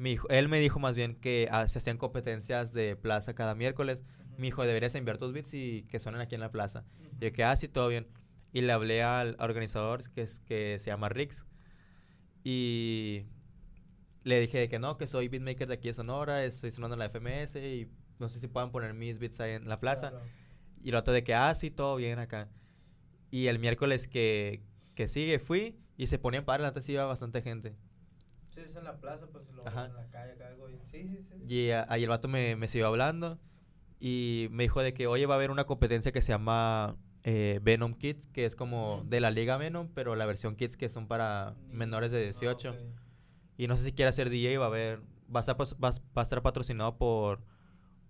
[0.00, 3.54] Mi hijo- él me dijo más bien que ah, se hacían competencias de plaza cada
[3.54, 4.02] miércoles.
[4.30, 4.40] Ujú.
[4.40, 6.84] Mi hijo, deberías enviar tus beats y que suenen aquí en la plaza.
[7.00, 7.08] Ujú.
[7.20, 8.06] Y yo que, ah, sí, todo bien.
[8.52, 11.44] Y le hablé al organizador que, es, que se llama Rix.
[12.42, 13.26] Y
[14.24, 17.04] le dije que no, que soy beatmaker de aquí de Sonora, estoy sonando en la
[17.10, 20.10] FMS y no sé si puedan poner mis beats ahí en la plaza.
[20.10, 20.24] Claro.
[20.82, 22.48] Y el otro de que, ah, sí, todo bien acá.
[23.30, 24.62] Y el miércoles que,
[24.94, 27.76] que sigue fui y se ponían padres, antes iba bastante gente.
[28.50, 29.86] Sí, es en la plaza, pues lo Ajá.
[29.86, 30.80] en la calle acá algo bien.
[30.84, 31.34] Sí, sí, sí.
[31.48, 33.38] Y a- ahí el vato me, me siguió hablando
[34.00, 37.60] y me dijo de que, oye, va a haber una competencia que se llama eh,
[37.62, 41.06] Venom Kids, que es como de la Liga Venom, pero la versión Kids que son
[41.06, 42.70] para menores de ah, 18.
[42.70, 42.76] ok.
[43.58, 45.00] Y no sé si quiere hacer DJ, va a haber,
[45.34, 47.40] va a estar, va, a- va a estar patrocinado por,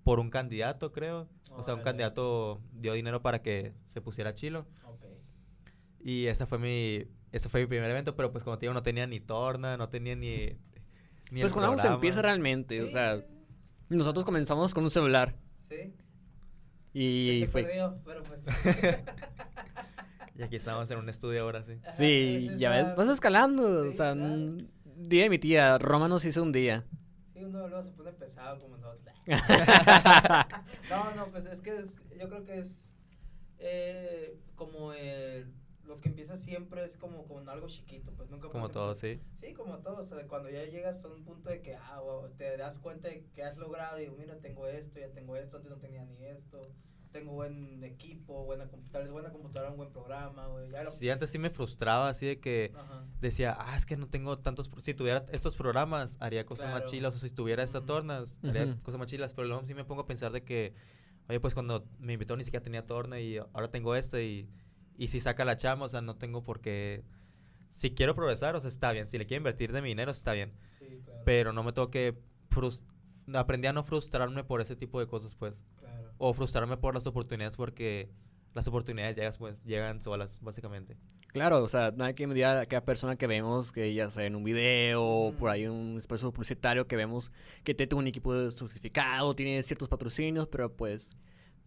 [0.05, 1.29] por un candidato, creo.
[1.50, 4.64] O sea, un candidato dio dinero para que se pusiera chilo.
[4.85, 5.05] Ok.
[6.03, 8.83] Y ese fue mi, ese fue mi primer evento, pero pues como te digo, no
[8.83, 10.47] tenía ni torna, no tenía ni...
[11.31, 13.25] ni Pues el cuando se empieza realmente, o sea,
[13.88, 15.37] nosotros comenzamos con un celular
[15.69, 15.95] Sí.
[16.93, 17.62] y se fue...
[17.64, 18.47] perdió, pero pues.
[20.37, 21.75] Y aquí estamos en un estudio ahora, sí.
[21.83, 24.57] Ajá, Sí, es ya ves, vas escalando, o sea, claro.
[24.97, 26.87] día de mi tía, Roma nos hizo un día.
[27.35, 29.14] Sí, uno luego se pone pesado como nosotros.
[30.88, 32.97] No, no, pues es que es, yo creo que es
[33.59, 35.53] eh, como el,
[35.90, 39.20] lo que empieza siempre es como con algo chiquito, pues nunca Como todo, sí.
[39.40, 42.29] Sí, como todo, o sea, cuando ya llegas a un punto de que, ah, wow,
[42.38, 45.70] te das cuenta de que has logrado y mira, tengo esto, ya tengo esto, antes
[45.70, 46.72] no tenía ni esto,
[47.11, 50.90] tengo buen equipo, buena computadora, buena computadora, un buen programa, güey, lo...
[50.92, 53.03] Sí, antes sí me frustraba así de que Ajá.
[53.20, 54.68] decía, ah, es que no tengo tantos...
[54.68, 56.81] pro- Si tuviera estos programas, haría cosas Claro.
[56.83, 57.14] más chilas.
[57.16, 57.87] O si tuviera estas Ujú.
[57.88, 58.79] tornas, haría Ujú.
[58.83, 59.35] cosas más chilas.
[59.35, 60.74] Pero luego sí me pongo a pensar de que,
[61.29, 64.48] oye, pues cuando me invitó ni siquiera tenía torna y ahora tengo este y,
[65.00, 67.04] y si saca la chama, o sea, no tengo por qué...
[67.70, 69.08] Si quiero progresar, o sea, está bien.
[69.08, 70.52] Si le quiero invertir de mi dinero, está bien.
[70.78, 71.22] Sí, claro.
[71.24, 72.18] Pero no me tengo que...
[73.32, 75.54] Aprendí a no frustrarme por ese tipo de cosas, pues.
[75.78, 76.12] Claro.
[76.18, 78.10] O frustrarme por las oportunidades porque
[78.52, 80.98] las oportunidades llegan, pues, llegan solas, básicamente.
[81.28, 84.26] Claro, o sea, no hay que medir a cada persona que vemos que ya sea
[84.26, 87.32] en un video o por ahí un espacio publicitario que vemos
[87.64, 91.16] que te tuvo un equipo certificado, tiene ciertos patrocinios, pero pues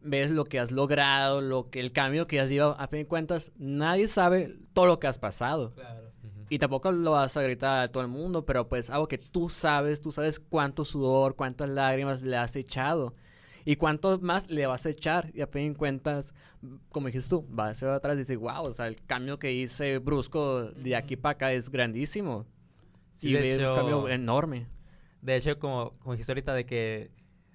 [0.03, 3.07] ves lo que has logrado, lo que el cambio que has llevado, a fin de
[3.07, 5.73] cuentas, nadie sabe todo lo que has pasado.
[5.73, 6.11] Claro.
[6.49, 9.49] Y tampoco lo vas a gritar a todo el mundo, pero pues algo que tú
[9.49, 13.15] sabes, tú sabes cuánto sudor, cuántas lágrimas le has echado
[13.65, 15.31] y cuánto más le vas a echar.
[15.33, 16.33] Y a fin de cuentas,
[16.89, 19.97] como dijiste tú, vas hacia atrás y dices, wow, o sea, el cambio que hice
[19.99, 22.45] brusco de aquí para acá es grandísimo.
[23.15, 24.67] Sí, y de ves un hecho- cambio enorme.
[25.21, 27.11] De hecho, como, como dijiste ahorita, de que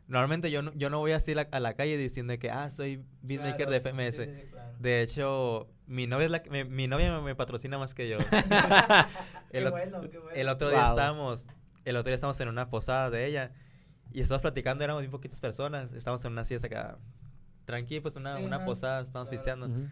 [0.09, 3.05] normalmente yo no, yo no voy así la- a la calle diciendo que, ah, soy
[3.23, 4.17] beatmaker Claro, de FMS.
[4.17, 4.75] sí, sí, claro.
[4.81, 8.19] De hecho, mi novia, es la mi novia me, me patrocina más que yo.
[9.51, 10.31] Qué el, ot- bueno, qué bueno.
[10.35, 10.91] el otro día Wow.
[10.91, 11.47] estábamos,
[11.85, 13.53] el otro día estábamos en una posada de ella
[14.13, 16.99] y estábamos platicando, éramos bien poquitas personas, estábamos en una siesta acá,
[17.65, 19.67] tranqui, pues una, Sí, una ajá, posada, estábamos claro.
[19.67, 19.89] Ujú.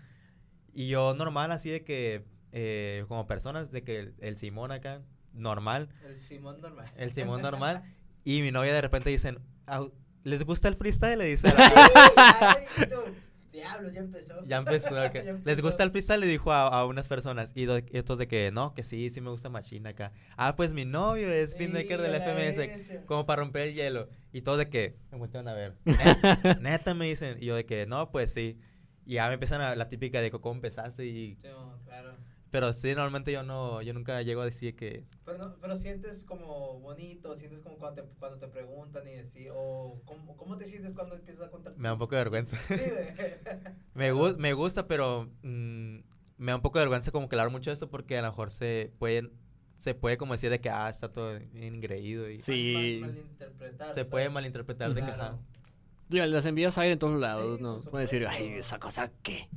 [0.72, 5.02] Y yo normal, así de que, eh, como personas, de que el, el Simón acá,
[5.32, 6.90] normal, El Simón normal.
[6.96, 7.82] el Simón normal,
[8.24, 9.92] y mi novia de repente dicen, "Au,
[10.26, 11.18] ¿les gusta el freestyle?
[11.18, 12.56] Le dice a la-
[13.52, 14.44] Diablos, ya empezó.
[14.44, 14.88] Ya empezó.
[14.88, 14.94] ok.
[15.14, 15.62] Ya ¿Les empezó.
[15.62, 16.20] gusta el freestyle?
[16.20, 17.50] Le dijo a, a unas personas.
[17.54, 20.12] Y, do- y estos de que no, que sí, sí me gusta machina acá.
[20.36, 22.56] Ah, pues mi novio es beatmaker Sí, del a la FMS.
[22.58, 23.06] bestia.
[23.06, 24.08] Como para romper el hielo.
[24.32, 25.74] Y todos de que me voltean a ver.
[25.84, 27.38] "Neta, Neta me dicen.
[27.40, 28.58] Y yo de que no, pues sí.
[29.06, 31.06] Y ya me empiezan a la típica de cómo empezaste.
[31.06, 31.48] Y, Sí,
[31.86, 32.14] claro.
[32.50, 35.04] Pero sí, normalmente yo no, yo nunca llego a decir que.
[35.24, 39.50] Pero, no, pero sientes como bonito, sientes como cuando te, cuando te preguntan y decir,
[39.54, 41.76] o ¿cómo, ¿cómo te sientes cuando empiezas a contar?
[41.76, 42.56] Me da un poco de vergüenza.
[42.68, 42.74] Sí.
[43.94, 45.98] Me, gu- me gusta, pero mm,
[46.36, 48.28] me da un poco de vergüenza como que hablar mucho de esto porque a lo
[48.28, 49.32] mejor se pueden
[49.78, 53.00] se puede como decir de que ah, está todo engreído y Sí.
[53.02, 55.22] Mal- malinterpretar, se sea, puede malinterpretar de que Claro.
[55.22, 56.26] ajá.
[56.26, 57.80] Las envías a ir en todos lados, Sí, ¿no?
[57.80, 59.48] Pueden decir, ay, esa cosa qué.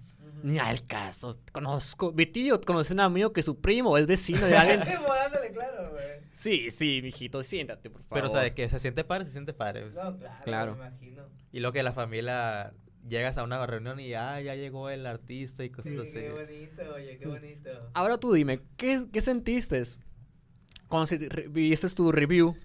[0.43, 1.39] Ni al caso.
[1.51, 2.11] Conozco.
[2.13, 4.79] Mi tío conoce a un amigo que su primo es vecino de alguien.
[4.97, 6.19] Como dándole claro, güey.
[6.33, 8.15] Sí, sí, mijito, siéntate, por favor.
[8.17, 9.85] Pero o sea, de que se siente padre, se siente padre.
[9.91, 10.75] No, claro, Claro.
[10.75, 11.23] me imagino.
[11.51, 12.73] Y lo que la familia
[13.07, 16.11] llegas a una reunión y ah, ya llegó el artista y cosas Sí, así.
[16.13, 17.69] qué bonito, oye, qué bonito.
[17.93, 19.81] Ahora tú dime, ¿qué, qué sentiste
[20.87, 21.09] cuando
[21.49, 22.55] viste tu review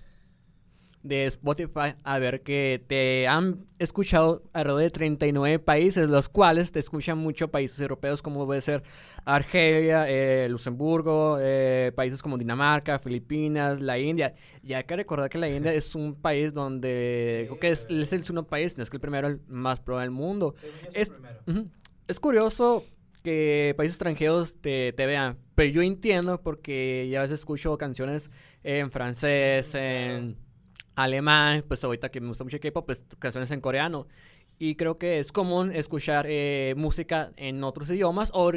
[1.04, 6.80] de Spotify a ver que te han escuchado alrededor de 39 países, los cuales te
[6.80, 8.82] escuchan mucho países europeos como puede ser
[9.26, 14.34] Argelia, eh, Luxemburgo, eh, países como Dinamarca, Filipinas, la India.
[14.62, 18.06] Y hay que recordar que la India es un país donde creo que es, el
[18.06, 20.54] segundo país, no es que el primero el más pro del mundo.
[20.94, 21.12] Es-.
[22.06, 22.84] Es curioso
[23.22, 25.38] que países extranjeros te, te vean.
[25.54, 28.30] Pero yo entiendo porque ya a veces escucho canciones
[28.62, 30.36] en francés, en
[30.96, 34.06] alemán, pues ahorita que me gusta mucho K-pop, pues canciones en coreano.
[34.58, 38.52] Y creo que es común escuchar eh, música en otros idiomas o,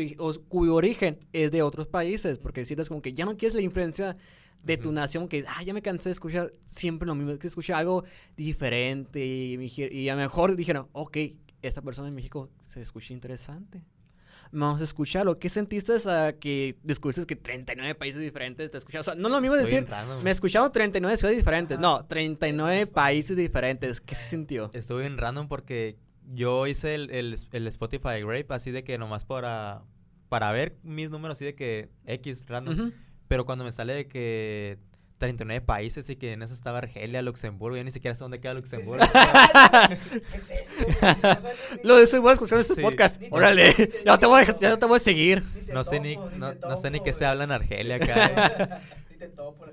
[0.48, 4.16] cuyo origen es de otros países, porque sientes como que ya no quieres la influencia
[4.64, 7.78] de tu nación, que ah, ya me cansé de escuchar siempre lo mismo, que escuchar
[7.78, 8.04] algo
[8.36, 9.56] diferente y,
[9.92, 11.18] y a lo mejor dijeron, ok,
[11.62, 13.84] esta persona en México se escucha interesante
[14.52, 15.40] vamos a escucharlo.
[15.40, 19.02] ¿Qué sentiste a que descubriste que 39 países diferentes te escuchaban?
[19.02, 19.88] O sea, no es lo mismo decir,
[20.24, 21.80] me escucharon 39 ciudades diferentes.
[21.80, 24.02] No, 39 países diferentes.
[24.02, 24.70] ¿Qué se sintió?
[24.74, 25.98] Estuve en random porque
[26.34, 27.10] yo hice el,
[27.52, 29.84] el, Spotify Grape así de que nomás para,
[30.30, 32.92] para ver mis números así de que X random.
[33.28, 34.78] Pero cuando me sale de que
[35.18, 37.78] 39 países y que en eso estaba Argelia, Luxemburgo.
[37.78, 39.04] Yo ni siquiera sé dónde queda Luxemburgo.
[40.32, 40.76] ¿Qué es eso?
[41.84, 43.22] Lo de eso igual escuchando este podcast.
[43.32, 43.74] Órale,
[44.06, 45.44] ya, te voy a, ya te voy a seguir.
[45.74, 48.82] No sé ni, no, no sé ni qué se habla en Argelia acá.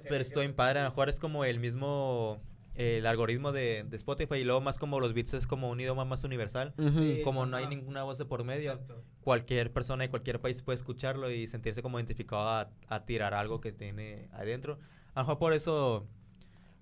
[0.03, 0.81] Pero estoy en padre.
[0.81, 2.41] A lo mejor es como el mismo
[2.75, 6.05] el algoritmo de, de, Spotify y luego más como los beats es como un idioma
[6.05, 6.75] más universal.
[7.23, 8.81] como no hay ninguna voz de por medio,
[9.23, 13.61] cualquier persona de cualquier país puede escucharlo y sentirse como identificado a, a tirar algo
[13.61, 14.79] que tiene adentro.
[15.15, 16.07] A lo mejor por eso,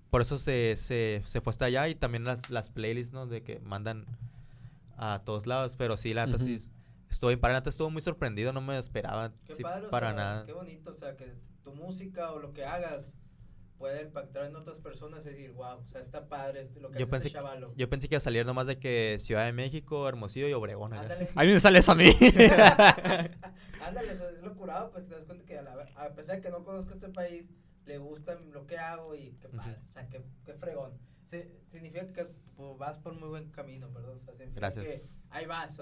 [0.09, 3.27] por eso se, se, se fue hasta allá y también las, las playlists, ¿no?
[3.27, 4.05] De que mandan
[4.97, 6.57] a todos lados, pero sí, la neta sí
[7.09, 9.31] estuve, para neta estuvo muy sorprendido, no me esperaba
[9.89, 10.45] para nada.
[10.45, 13.15] Qué bonito, o sea, que tu música o lo que hagas
[13.77, 16.99] puede impactar en otras personas y decir, wow, o sea, está padre este, lo que
[16.99, 17.73] yo hace pensé, este chavalo.
[17.75, 20.93] Yo pensé que iba a salir nomás de que Ciudad de México, Hermosillo y Obregón.
[20.93, 21.03] a
[21.43, 22.05] mí me sale eso a mí.
[23.81, 26.49] Ándale, es lo curado, pues te das cuenta que a, la, a pesar de que
[26.49, 27.51] no conozco este país,
[27.85, 30.97] le gusta lo que hago y qué padre, o sea, qué, qué fregón.
[31.67, 34.85] significa que pues, vas por muy buen camino, perdón, o sea, Gracias.
[34.85, 35.81] que ahí vas,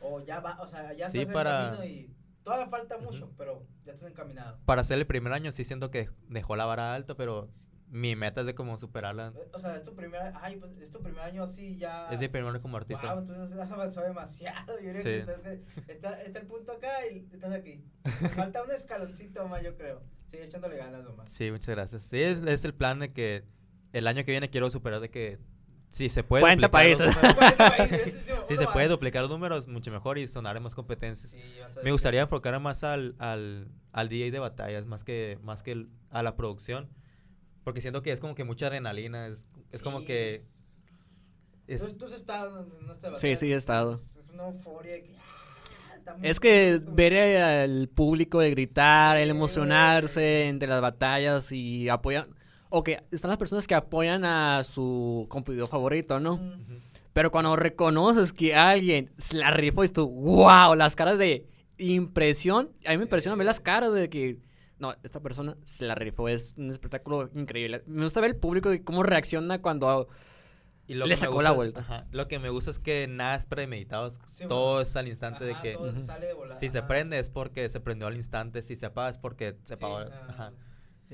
[0.00, 3.92] o, ya va, o sea, ya estás en camino y todavía falta mucho, pero ya
[3.92, 4.58] estás encaminado.
[4.64, 7.50] Para hacer el primer año sí siento que dejó la vara alta, pero
[7.92, 9.34] mi meta es de como superarla.
[9.52, 12.10] O sea, es tu primer, ay, pues, es tu primer año así ya.
[12.10, 13.12] Es mi primer año como artista.
[13.12, 14.80] Wow, entonces has avanzado demasiado.
[14.80, 17.84] Yo creo que está, está el punto acá y estás aquí.
[18.34, 20.02] Falta un escaloncito más, yo creo.
[20.32, 21.30] Sí, echándole ganas nomás.
[21.30, 22.02] Sí, muchas gracias.
[22.04, 23.44] Sí, es, es el plan de que
[23.92, 25.38] el año que viene quiero superar de que
[25.90, 27.14] si se puede 40 países.
[28.48, 31.34] si se puede duplicar los números, mucho mejor y sonaremos competencias.
[31.84, 36.22] Me gustaría enfocar más al, al, al DJ de batallas, más que, más que a
[36.22, 36.88] la producción.
[37.62, 39.26] Porque siento que es como que mucha adrenalina.
[39.26, 40.40] Es, es como que.
[41.66, 41.98] Es...
[41.98, 43.16] ¿Tú, has estado en esta batalla?
[43.16, 43.92] Sí, sí, he estado.
[43.92, 45.14] Es, una euforia que.
[46.22, 52.28] Es que ver al público de gritar, el emocionarse entre las batallas y apoyar.
[52.70, 56.40] Ok, están las personas que apoyan a su competidor favorito, ¿no?
[57.12, 61.46] Pero cuando reconoces que alguien se la rifó, y tú, wow, las caras de
[61.78, 62.70] impresión.
[62.86, 64.38] A mí me impresiona ver las caras de que
[64.78, 67.82] no, esta persona se la rifó, es un espectáculo increíble.
[67.86, 70.08] Me gusta ver el público y cómo reacciona cuando
[70.88, 72.06] le sacó la vuelta.
[72.12, 74.10] lo que me gusta es que nada es premeditado,
[74.48, 75.76] todo es al instante de que
[76.58, 79.74] si se prende es porque se prendió al instante, si se apaga es porque se
[79.74, 80.00] apagó.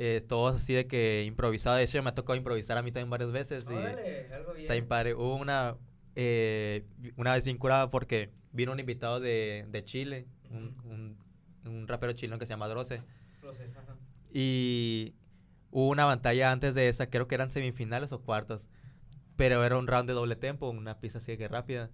[0.01, 3.11] Eh, todo así de que improvisado, de hecho me ha tocado improvisar a mí también
[3.11, 3.65] varias veces.
[3.65, 3.75] y
[4.33, 4.61] algo bien.
[4.61, 5.15] Está bien padre.
[5.15, 5.77] Hubo una,
[6.15, 6.85] eh,
[7.17, 11.19] una vez bien curada porque vino un invitado de, de Chile, un, un,
[11.69, 13.03] un rapero chileno que se llama Droce
[14.33, 15.15] y
[15.71, 18.67] hubo una pantalla antes de esa, creo que eran semifinales o cuartos.
[19.39, 21.91] Pero era un round de doble tempo, una pista así que rápida.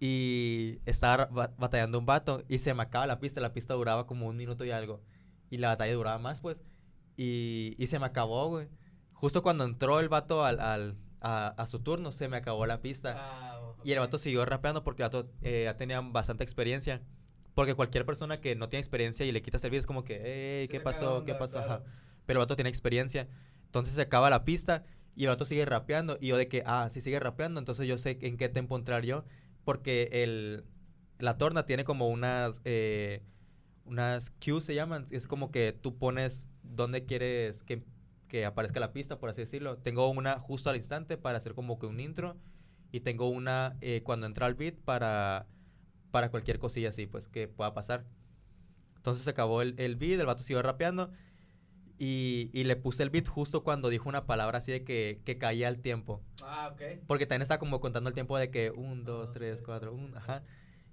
[0.00, 3.42] Y estaba batallando un vato y se me acaba la pista.
[3.42, 5.02] La pista duraba como un minuto y algo.
[5.50, 6.64] Y la batalla duraba más, pues.
[7.18, 8.68] Y, y se me acabó, güey.
[9.12, 12.80] Justo cuando entró el vato al, al a, a, su turno, se me acabó la
[12.80, 13.16] pista.
[13.18, 17.02] Ah, y el vato siguió rapeando porque el vato eh, ya tenía bastante experiencia.
[17.54, 20.22] Porque cualquier persona que no tiene experiencia y le quitas el video es como que,
[20.24, 21.22] hey, ¿qué pasó?
[21.26, 21.82] ¿Qué pasó?
[22.24, 23.28] Pero el vato tiene experiencia.
[23.66, 26.18] Entonces se acaba la pista y el vato sigue rapeando.
[26.20, 29.04] Y yo de que, ah, si sigue rapeando, entonces yo sé en qué tempo entrar
[29.04, 29.24] yo.
[29.64, 30.64] Porque el,
[31.18, 33.22] la torna tiene como unas, eh,
[33.84, 35.06] unas cues se llaman.
[35.10, 37.84] Es como que tú pones dónde quieres que,
[38.28, 39.78] que aparezca la pista, por así decirlo.
[39.78, 42.36] Tengo una justo al instante para hacer como que un intro.
[42.90, 45.46] Y tengo una eh, cuando entra el beat para
[46.12, 48.04] para cualquier cosilla así, pues, que pueda pasar.
[48.96, 51.10] Entonces se acabó el, el beat, el vato siguió rapeando.
[52.04, 55.38] Y, y, le puse el beat justo cuando dijo una palabra así de que, que
[55.38, 56.20] caía el tiempo.
[56.42, 57.04] Ah, ok.
[57.06, 60.42] Porque también estaba como contando el tiempo de que un, dos, tres, cuatro, un, ajá.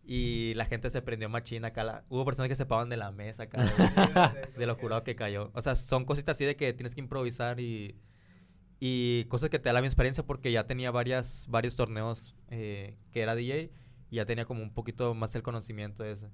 [0.03, 2.03] Y la gente se prendió machina acá.
[2.09, 3.57] hubo personas que se paraban de la mesa acá.
[4.55, 5.49] De, lo curado que cayó.
[5.55, 7.95] O sea, son cositas así de que tienes que improvisar y,
[8.79, 12.99] y cosas que te da la misma experiencia porque ya tenía varias, varios torneos eh,
[13.11, 13.71] que era DJ
[14.11, 16.29] y ya tenía como un poquito más el conocimiento de eso.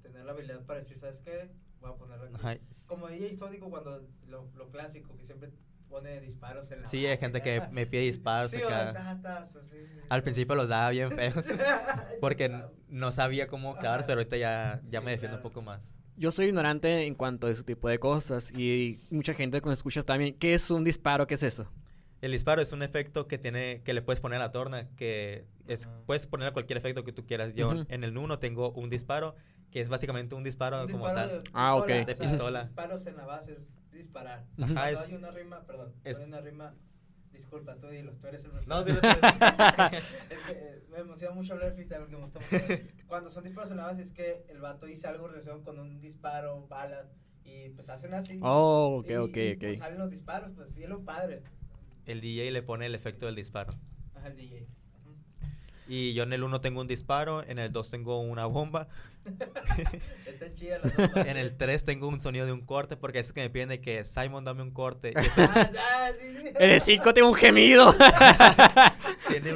[0.00, 1.50] tener la habilidad para decir, ¿sabes qué?
[1.84, 2.34] Voy a ponerlo aquí.
[2.36, 2.56] Ajá.
[2.86, 5.50] Como DJ histórico cuando lo, lo clásico, que siempre
[5.88, 8.92] pone disparos en la Sí, hay base, gente que me pide disparos Sí, acá.
[8.94, 10.24] tatas, sí, sí, Al sí.
[10.24, 11.44] principio los daba bien feos
[12.20, 12.50] porque
[12.88, 14.06] no sabía cómo quedar, Ajá.
[14.06, 15.46] pero ahorita ya, ya Sí, me defiendo claro.
[15.46, 15.86] un poco más.
[16.16, 19.74] Yo soy ignorante en cuanto a ese tipo de cosas y mucha gente que me
[19.74, 20.34] escucha también.
[20.38, 21.26] ¿Qué es un disparo?
[21.26, 21.70] ¿Qué es eso?
[22.22, 25.44] El disparo es un efecto que tiene que le puedes poner a la torna, que
[25.66, 26.00] es Ajá.
[26.06, 27.52] puedes ponerle cualquier efecto que tú quieras.
[27.54, 27.84] Yo Ujú.
[27.88, 29.34] en el Nuno tengo un disparo
[29.74, 31.42] que es básicamente un disparo Un como disparo tal.
[31.42, 31.86] de Ah, ok.
[31.86, 32.62] pistola, De o sea, pistola.
[32.62, 34.38] Disparos en la base es disparar.
[34.38, 36.74] Ajá, Cuando es- hay una rima, perdón, es- hay una rima,
[37.32, 38.84] disculpa, tú dilo, tú eres el No, profesor.
[38.86, 39.08] dilo tú.
[40.30, 42.50] Es que eh, me emociona mucho hablar de freestyle porque me gusta mucho.
[43.08, 46.00] Cuando son disparos en la base es que el vato dice algo relacionado con un
[46.00, 47.08] disparo, bala,
[47.44, 48.38] y pues hacen así.
[48.44, 49.82] Oh, ok, y, ok, y, pues, ok.
[49.82, 51.42] salen los disparos, pues, y es lo padre.
[52.06, 53.74] El DJ le pone el efecto del disparo.
[54.14, 54.68] Ajá, el DJ.
[55.86, 58.88] Y yo en el 1 tengo un disparo, en el 2 tengo una bomba,
[60.26, 61.22] Está chida la bomba.
[61.22, 63.80] en el 3 tengo un sonido de un corte, porque es que me piden de
[63.80, 65.12] que Simon dame un corte.
[65.36, 66.52] Ah, ah, sí, sí.
[66.58, 67.94] En el 5 tengo un gemido.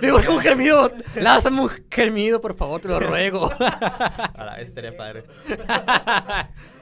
[0.00, 0.90] Digo, un gemido.
[1.16, 3.50] Lázame un gemido, por favor, te lo ruego.
[3.58, 5.24] A la vez estaría padre.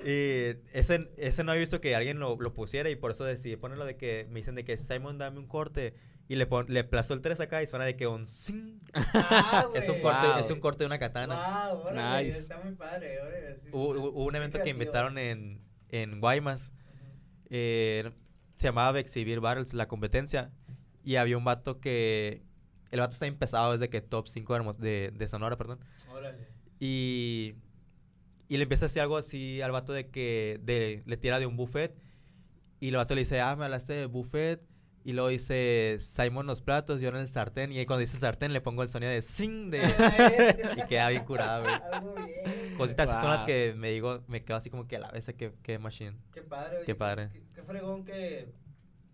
[0.05, 3.57] Y ese, ese no he visto que alguien lo, lo pusiera y por eso decidí
[3.57, 5.95] ponerlo de que me dicen de que Simon dame un corte
[6.29, 8.81] y le, pon, le aplasto el 3 acá y suena de que un zing.
[9.15, 10.39] Ah, Es un corte, Wow.
[10.39, 11.69] es un corte de una katana.
[11.71, 12.39] Wow, órale, Nice.
[12.39, 16.73] está muy padre, órale, sí, Hubo, un evento que invitaron en, en Guaymas,
[17.51, 18.11] eh,
[18.57, 20.51] se llamaba Exhibir Battles, la competencia,
[21.05, 22.43] y había un vato que,
[22.91, 25.79] el vato está empezado desde que top 5 de, de Sonora, perdón.
[26.11, 26.49] Órale.
[26.81, 27.55] Y,
[28.49, 31.47] y le empieza a decir algo así al vato de que de, le tira de
[31.47, 31.95] un buffet.
[32.81, 34.61] Y el vato le dice, ah, me hablaste de buffet.
[35.07, 37.71] Y luego dice, Simon los platos, yo en el sartén.
[37.71, 39.79] Y ahí cuando dice sartén le pongo el sonido de zing de...
[40.79, 41.75] y queda bien curado, güey.
[41.93, 42.75] Algo bien.
[42.77, 43.47] Cositas así son las Wow.
[43.47, 46.17] que me digo, me quedo así como que a la vez, que, que machine.
[46.33, 47.31] Qué padre, oye, Qué padre.
[47.33, 48.53] Qué, qué fregón que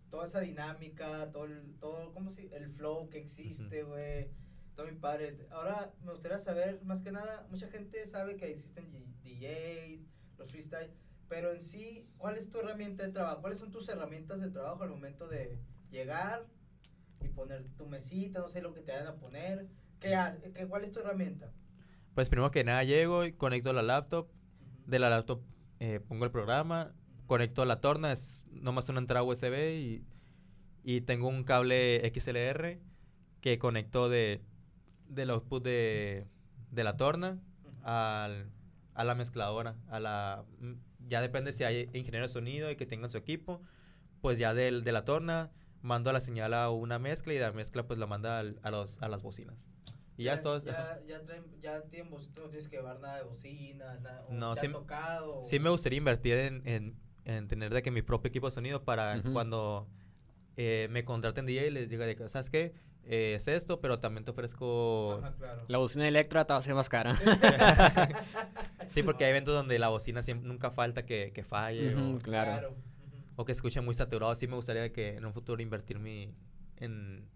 [0.09, 4.31] toda esa dinámica, todo, el, todo ¿cómo se El flow que existe, güey.
[4.75, 5.47] Todo mi padre.
[5.51, 8.87] Ahora me gustaría saber, más que nada, mucha gente sabe que existen
[9.23, 10.91] DJs, los freestyle,
[11.29, 13.43] pero en sí, ¿cuál es tu herramienta de trabajo?
[13.43, 15.59] ¿Cuáles son tus herramientas de trabajo al momento de
[15.93, 16.47] llegar
[17.21, 19.69] y poner tu mesita, no sé lo que te van a poner?
[20.01, 20.17] ¿Qué,
[20.55, 21.53] qué, ¿Cuál es tu herramienta?
[22.15, 24.29] Pues primero que nada llego y conecto la laptop.
[24.87, 25.43] De la laptop
[25.79, 26.93] eh, pongo el programa,
[27.27, 30.05] conecto la torna, es nomás una entrada USB y,
[30.83, 32.81] y tengo un cable XLR
[33.41, 34.43] que conecto de,
[35.09, 36.27] del output de,
[36.71, 37.39] de la torna
[37.83, 38.51] al,
[38.95, 39.77] a la mezcladora.
[39.89, 40.45] A la,
[41.09, 43.61] ya depende si hay ingeniero de sonido y que tengan su equipo.
[44.21, 45.51] Pues ya del, de la torna
[45.83, 49.01] mando la señal a una mezcla y la mezcla pues la manda al- a, los,
[49.03, 49.65] a las bocinas.
[50.17, 50.63] Y ya, es todo.
[50.63, 52.19] Ya, ya, traen, ya tienen no
[52.49, 54.25] tienes que llevar nada de bocinas, nada.
[54.29, 55.41] No, sí tocado.
[55.41, 58.53] o- Sí me gustaría invertir en, en, en tener de que mi propio equipo de
[58.55, 59.89] sonido para cuando
[60.57, 62.75] eh, me contraten DJ les diga de que, ¿sabes qué?
[63.05, 65.19] Eh, es esto, pero también te ofrezco...
[65.23, 65.65] Ajá, claro.
[65.67, 67.19] La bocina Electra te va a hacer más cara.
[68.89, 72.75] Sí, porque hay eventos donde la bocina siempre, nunca falta que, que falle o, claro.
[73.43, 74.35] O que escuche muy saturado.
[74.35, 76.35] Sí me gustaría que en un futuro invertir mi...
[76.77, 77.29] En,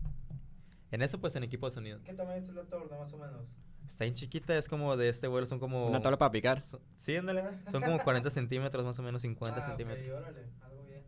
[0.91, 2.01] en eso, pues en equipo de sonido.
[2.05, 3.43] ¿Qué tamaño es la torna, más o menos?
[3.89, 5.87] Está bien chiquita, es como de este vuelo, son como...
[5.87, 6.61] Una tabla para picar.
[6.61, 7.43] so- Sí, ándale.
[7.71, 10.19] Son como 40 centímetros, más o menos 50 ah, centímetros.
[10.19, 11.03] órale, algo bien.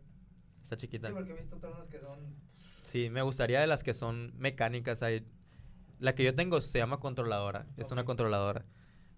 [0.63, 1.07] Está chiquita.
[1.07, 2.19] Sí, porque he visto tornas que son.
[2.83, 5.03] Sí, me gustaría de las que son mecánicas.
[5.03, 5.25] Hay,
[5.99, 8.65] la que yo tengo se llama controladora, es una controladora.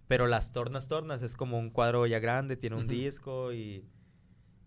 [0.07, 2.91] Pero las tornas, tornas, es como un cuadro ya grande, tiene un Ujú.
[2.91, 3.85] disco y,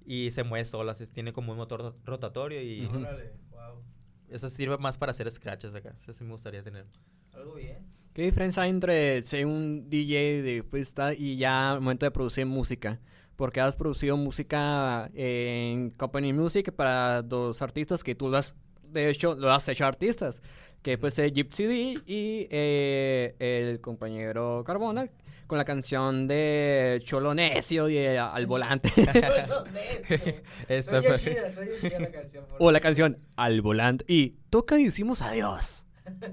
[0.04, 2.84] y se mueve sola, es- tiene como un motor ro- rotatorio y.
[2.86, 3.82] Órale, wow.
[4.28, 5.90] eso sirve más para hacer scratches acá.
[5.96, 6.86] Eso sí me gustaría tener.
[7.32, 7.86] Algo bien.
[8.12, 12.46] ¿Qué diferencia hay entre ser un DJ de freestyle y ya al momento de producir
[12.46, 13.00] música?
[13.34, 19.10] Porque has producido música en Company Music para dos artistas que tú lo has, de
[19.10, 20.40] hecho, lo has hecho artistas.
[20.84, 21.74] Que puede ser Gypsy D
[22.06, 25.08] y eh, el compañero Carbona
[25.46, 28.90] con la canción de Cholo Necio y eh, Al Volante.
[28.94, 30.42] Cholo necio.
[30.68, 32.44] Esta Soy chida, soy chida la canción.
[32.44, 35.86] por o la canción Al Volante y Toca y decimos adiós.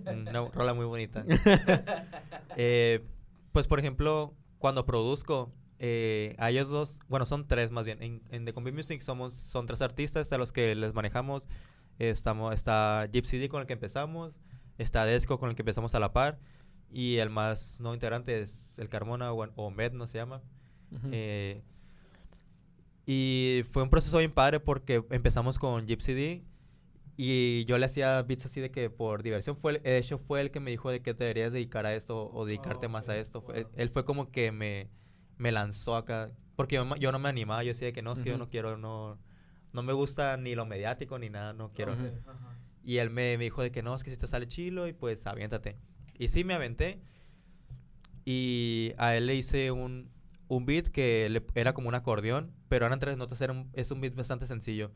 [0.05, 1.23] Una rola muy bonita.
[2.57, 3.05] Eh,
[3.53, 8.03] pues, por ejemplo, cuando produzco, eh, a ellos dos, bueno, son tres más bien.
[8.03, 11.47] En, en The Combi Music somos, son tres artistas a los que les manejamos.
[12.09, 14.33] Estamos, está Gypsy D con el que empezamos,
[14.79, 16.39] está Desco con el que empezamos a la par,
[16.91, 20.41] y el más no integrante es el Carmona o, o Med, no se llama.
[21.11, 21.61] Eh,
[23.05, 26.43] y fue un proceso bien padre porque empezamos con Gypsy D
[27.17, 29.55] y yo le hacía beats así de que por diversión.
[29.57, 31.93] Fue, el- de hecho, fue el que me dijo de que te deberías dedicar a
[31.93, 33.41] esto o dedicarte Oh, más a esto.
[33.41, 33.71] Fue- wow.
[33.75, 34.89] él fue como que me,
[35.37, 36.31] me lanzó acá.
[36.55, 38.77] Porque yo, yo no me animaba, yo decía que no, es que yo no quiero,
[38.77, 39.17] no,
[39.73, 41.95] no me gusta ni lo mediático ni nada, no quiero.
[42.83, 44.93] Y él me, me, dijo de que no, es que si te sale chilo y
[44.93, 45.77] pues aviéntate.
[46.17, 47.01] Y sí, me aventé.
[48.25, 50.09] Y a él le hice un,
[50.47, 54.15] un beat que era como un acordeón, pero eran tres notas, era es un beat
[54.15, 54.91] bastante sencillo.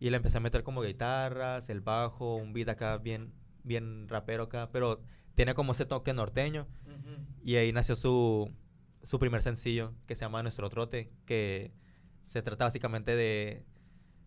[0.00, 4.44] Y le empecé a meter como guitarras, el bajo, un beat acá bien, bien rapero
[4.44, 5.02] acá, pero
[5.34, 6.66] tiene como ese toque norteño.
[7.44, 8.50] Y ahí nació su,
[9.02, 11.72] su primer sencillo, que se llama Nuestro Trote, que
[12.22, 13.64] se trata básicamente de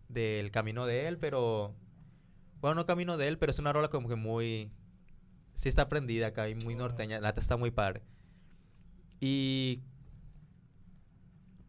[0.09, 1.75] del camino de él, pero
[2.61, 4.71] bueno, no camino de él, pero es una rola como que muy
[5.55, 8.03] sí está prendida acá y muy norteña, la está muy padre.
[9.19, 9.81] Y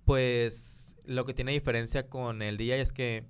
[0.05, 3.27] pues lo que tiene diferencia con el DJ es que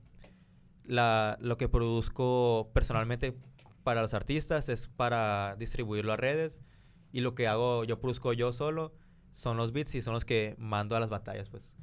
[0.84, 3.36] la, lo que produzco personalmente
[3.84, 6.60] para los artistas es para distribuirlo a redes
[7.12, 8.92] y lo que hago, yo produzco yo solo,
[9.32, 11.74] son los beats y son los que mando a las batallas, pues.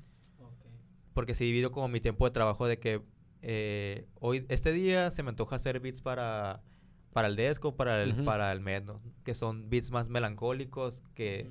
[1.14, 3.02] Porque si divido como mi tiempo de trabajo de que
[3.48, 6.64] eh, hoy, este día se me antoja hacer beats para,
[7.14, 8.90] para el Desco, para el, para el Med,
[9.24, 11.48] que son beats más melancólicos, que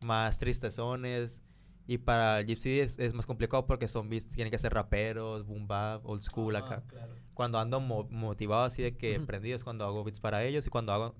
[0.00, 0.06] mm.
[0.06, 1.42] más tristezones,
[1.86, 5.44] y para el Gypsy es, es, más complicado porque son beats, tienen que ser raperos,
[5.44, 6.82] boom bap, old school ah, acá.
[7.34, 10.92] Cuando ando motivado así de que prendido es cuando hago beats para ellos y cuando
[10.92, 11.14] hago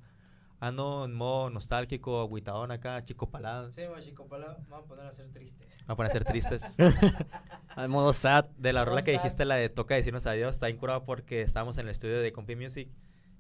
[0.61, 3.73] ando en modo nostálgico, aguitadón acá, chico palado.
[3.73, 5.79] Sí, chico palado, vamos a poner a ser tristes.
[5.87, 6.63] Vamos a poner a ser tristes.
[7.77, 8.45] Al modo sad.
[8.59, 11.87] De la rola que dijiste, la de Toca decirnos adiós, está incurado porque estábamos en
[11.87, 12.89] el estudio de Compi Music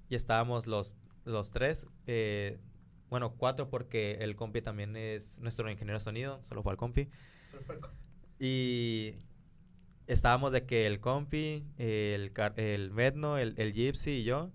[0.08, 1.86] y estábamos los, los tres.
[2.06, 2.58] Eh,
[3.10, 7.08] bueno, cuatro porque el compi también es nuestro ingeniero de sonido, solo fue el compi.
[8.38, 9.14] Y
[10.06, 14.50] estábamos de que el compi, el, el Medno, el, el Gypsy y yo.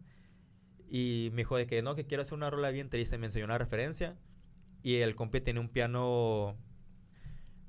[0.90, 3.18] Y me dijo de que no, que quiero hacer una rola bien triste.
[3.18, 4.18] Me enseñó una referencia.
[4.84, 6.58] Y el compi tiene un piano.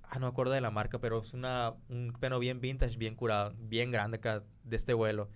[0.02, 3.14] Ah, no me acuerdo de la marca, pero es una, un piano bien vintage, bien
[3.16, 5.30] curado, bien grande acá de este vuelo.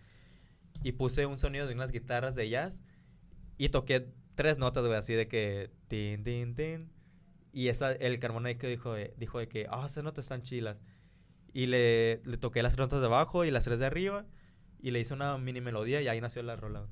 [0.82, 2.82] Y puse un sonido de unas guitarras de jazz.
[3.58, 6.92] Y toqué tres notas, güey, así de que tin, tin, tin.
[7.52, 10.76] Y esa, el que dijo, dijo de que, ah, esas notas están chilas.
[11.52, 14.26] Y le, le toqué las notas de abajo y las tres de arriba.
[14.78, 16.86] Y le hice una mini melodía y ahí nació la rola.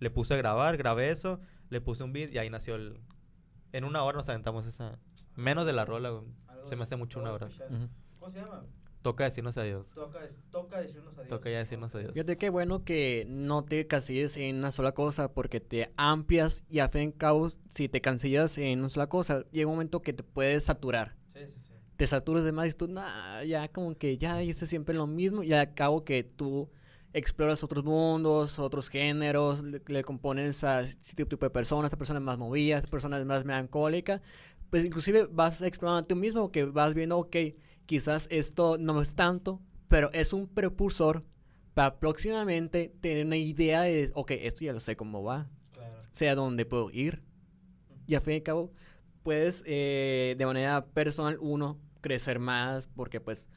[0.00, 1.40] Le puse a grabar, grabé eso,
[1.70, 3.00] le puse un beat y ahí nació el...
[3.72, 4.98] En una hora nos aventamos esa...
[5.34, 6.24] Menos de la rola, güey.
[6.64, 7.48] Se me hace mucho una hora.
[8.18, 8.64] ¿Cómo se llama?
[9.02, 9.86] Toca decirnos adiós.
[9.90, 10.20] Toca,
[10.50, 11.28] toca decirnos adiós.
[11.28, 12.12] Toca ya decirnos adiós.
[12.14, 16.78] Fíjate qué bueno que no te casilles en una sola cosa porque te amplias y
[16.78, 20.14] a fin y cabo, si te cancillas en una sola cosa, llega un momento que
[20.14, 21.16] te puedes saturar.
[21.34, 21.74] Sí, sí, sí.
[21.98, 25.42] Te saturas de más y tú, nah, ya como que ya hice siempre lo mismo
[25.42, 26.70] y al cabo que tú
[27.14, 32.36] exploras otros mundos, otros géneros, le, compones a este tipo de personas, a personas más
[32.36, 34.20] movidas, personas más melancólicas,
[34.68, 37.36] pues inclusive vas explorando a ti mismo, que vas viendo, ok,
[37.86, 41.24] quizás esto no es tanto, pero es un precursor
[41.72, 45.48] para próximamente tener una idea de, ok, esto ya lo sé cómo va,
[46.10, 47.22] sé a dónde puedo ir.
[48.06, 48.72] Y a fin y al cabo,
[49.22, 53.48] puedes eh, de manera personal, uno, crecer más, porque pues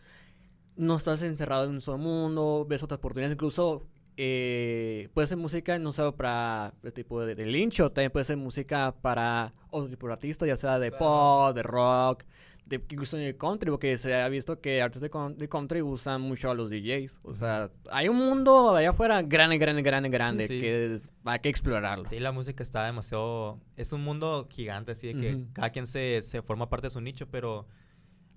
[0.77, 3.83] no estás encerrado en un solo mundo, ves otras oportunidades, incluso
[4.15, 8.37] eh, puede ser música no solo para este tipo de, de, lincho, también puede ser
[8.37, 12.23] música para otro tipo de artistas, ya sea de pop, de rock,
[12.65, 16.49] de, incluso en el country, porque se ha visto que artistas de, country usan mucho
[16.49, 17.19] a los DJs.
[17.23, 22.07] O sea, hay un mundo allá afuera grande, grande, grande, grande, que hay que explorarlo.
[22.09, 23.59] Sí, la música está demasiado...
[23.75, 27.01] Es un mundo gigante, así de que cada quien se, se forma parte de su
[27.01, 27.67] nicho, pero...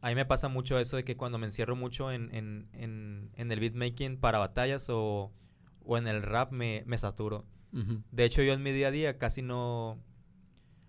[0.02, 3.30] A mí me pasa mucho eso de que cuando me encierro mucho en, en, en,
[3.36, 5.30] en el beatmaking para batallas o,
[5.84, 7.44] o en el rap me, me saturo.
[8.10, 10.02] De hecho, yo en mi día a día casi no...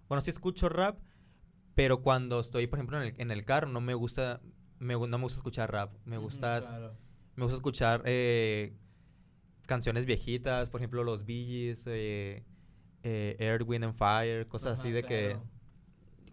[0.08, 0.98] Bueno, sí escucho rap,
[1.76, 4.42] pero cuando estoy, por ejemplo, en el, en el carro, no me gusta,
[4.80, 5.94] me, no me gusta escuchar rap.
[6.06, 6.94] Me gusta,
[7.36, 8.74] me gusta escuchar eh,
[9.68, 12.44] canciones viejitas, por ejemplo, los Bee eh,
[13.04, 15.38] eh, Air, Wind and Fire, cosas así de que...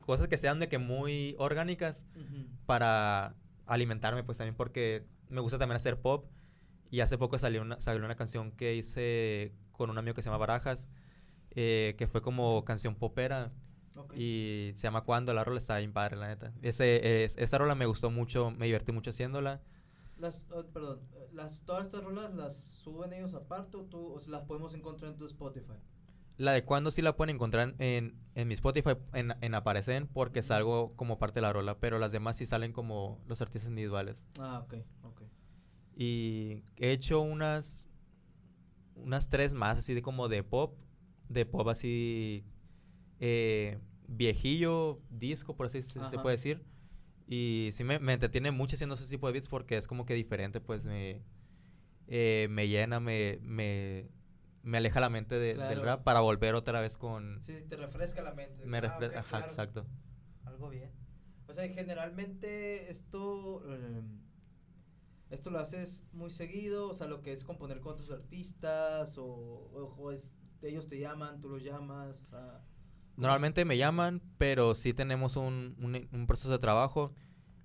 [0.09, 2.07] Cosas que sean de que muy orgánicas
[2.65, 3.35] para
[3.67, 6.25] alimentarme, pues también porque me gusta también hacer pop.
[6.91, 10.31] Y hace poco salió una, salió una canción que hice con un amigo que se
[10.31, 10.89] llama Barajas,
[11.51, 13.53] eh, que fue como canción popera.
[14.15, 16.55] Y se llama Cuando, la rola está bien padre, la neta.
[16.63, 19.61] Ese, es, esta rola me gustó mucho, me divertí mucho haciéndola.
[20.17, 24.21] Las, oh, perdón, eh, las, todas estas rolas las suben ellos aparte o tú o
[24.31, 25.77] las podemos encontrar en tu Spotify.
[26.39, 30.43] La de cuando sí la pueden encontrar en, en mi Spotify, en, en Aparecen, porque
[30.43, 34.25] salgo como parte de la rola, pero las demás sí salen como los artistas individuales.
[34.39, 35.23] Ah, ok, ok.
[35.97, 37.85] Y he hecho unas,
[38.95, 40.79] unas tres más, así de como de pop,
[41.29, 42.45] de pop así
[43.19, 46.63] eh, viejillo, disco, por así se, puede decir.
[47.27, 50.15] Y sí me, me entretiene mucho haciendo ese tipo de beats porque es como que
[50.15, 51.21] diferente, pues me,
[52.07, 54.09] eh, me llena, me, me,
[54.63, 57.41] me aleja la mente de- del rap para volver otra vez con...
[57.43, 58.67] Sí, sí, te refresca la mente.
[58.67, 59.45] Me Ah, refre- ok, Ajá, claro.
[59.47, 59.87] exacto.
[60.45, 60.91] Algo bien.
[61.47, 63.63] O sea, generalmente esto.
[63.67, 64.03] eh,
[65.31, 69.25] esto lo haces muy seguido, o sea, lo que es componer con otros artistas, o,
[69.27, 72.41] o- es, ellos te llaman, tú los llamas, o sea.
[73.15, 77.13] ¿cómo Normalmente me llaman, pero sí tenemos un, un, un proceso de trabajo.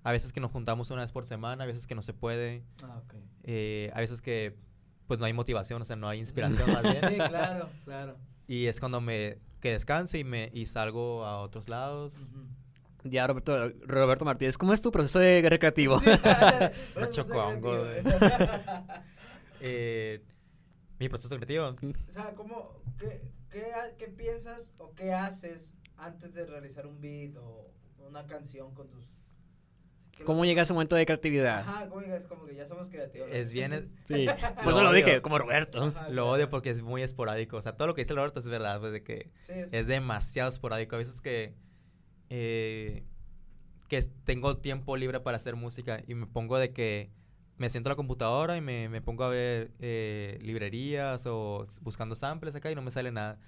[0.02, 2.62] A veces que nos juntamos una vez por semana, a veces que no se puede.
[2.82, 3.14] Ah, ok.
[3.44, 4.58] eh, a veces que
[5.06, 7.00] pues no hay motivación, o sea, no hay inspiración más bien.
[7.08, 8.16] Sí, claro, claro.
[8.46, 12.20] Y es cuando me que descanse y me y salgo a otros lados.
[13.02, 16.00] Ya, Roberto, Roberto Martínez, ¿cómo es tu proceso de recreativo?
[16.00, 16.10] Sí,
[17.10, 17.84] chocongo.
[19.66, 20.22] Eh,
[20.98, 21.64] mi proceso creativo.
[21.68, 27.34] O sea, ¿cómo, qué, qué, qué piensas o qué haces antes de realizar un beat
[27.38, 27.66] o
[28.06, 29.08] una canción con tus...
[30.16, 31.60] ¿Qué ¿Cómo llega ese momento de creatividad?
[31.60, 32.24] Ajá, ¿cómo llegas?
[32.26, 33.28] Como que ya somos creativos.
[33.32, 34.26] Es bien es- Sí,
[34.62, 35.04] por eso lo odio.
[35.04, 35.78] dije, como Roberto.
[35.82, 36.28] Ajá, Lo claro.
[36.30, 37.56] odio porque es muy esporádico.
[37.56, 39.86] O sea, todo lo que dice Roberto es verdad, pues de que Sí, es, es
[39.86, 40.94] demasiado esporádico.
[40.96, 41.54] A veces que
[42.30, 43.04] eh,
[43.88, 47.10] que tengo tiempo libre para hacer música y me pongo de que
[47.56, 52.16] me siento a la computadora y me, me pongo a ver eh, librerías o buscando
[52.16, 53.38] samples acá y no me sale nada.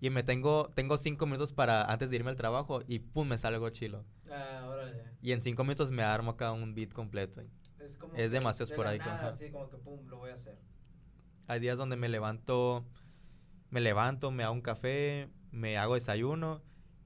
[0.00, 3.38] Y me tengo, tengo cinco minutos para antes de irme al trabajo y pum, me
[3.38, 4.04] sale algo chilo.
[4.30, 5.02] Ah, órale.
[5.22, 7.42] Y en cinco minutos me armo acá un beat completo.
[7.78, 10.58] Es, como Es demasiado de esporádico, nada, así como que pum, lo voy a hacer.
[11.48, 12.84] Hay días donde me levanto,
[13.70, 16.62] me levanto, me hago un café, me hago desayuno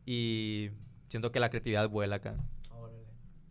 [0.07, 0.71] y
[1.09, 2.37] siento que la creatividad vuela acá.
[2.71, 3.07] Órale.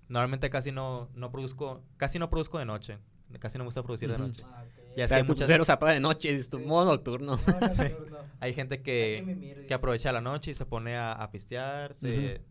[0.07, 2.99] Normalmente casi no, no produzco, casi no produzco de noche.
[3.39, 4.45] Casi no me gusta producir de noche.
[4.47, 4.82] Ah, ok.
[4.95, 6.65] Ya es sea, que tu muchas- crucero se apaga de noche, es tu Sí.
[6.65, 7.37] modo nocturno.
[7.37, 8.17] No, nocturno.
[8.39, 9.73] Hay gente Hay que, que dice.
[9.73, 12.43] aprovecha la noche y se pone a, a pistear, se, Ujú.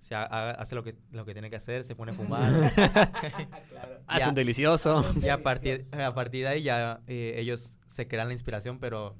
[0.00, 2.42] se ha- ha- hace lo que, lo que tiene que hacer, se pone a fumar.
[3.70, 4.00] claro.
[4.18, 4.28] Ya.
[4.28, 5.04] un delicioso.
[5.22, 9.16] y a partir, a partir de ahí ya eh, ellos se crean la inspiración, pero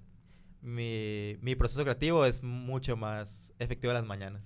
[0.61, 4.43] mi, mi proceso creativo es mucho más efectivo en las mañanas.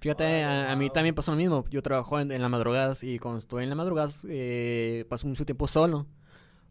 [0.00, 1.64] Fíjate, a, a mí también pasó lo mismo.
[1.70, 5.44] Yo trabajo en, en las madrugadas y cuando estoy en las madrugadas eh, paso mucho
[5.46, 6.06] tiempo solo.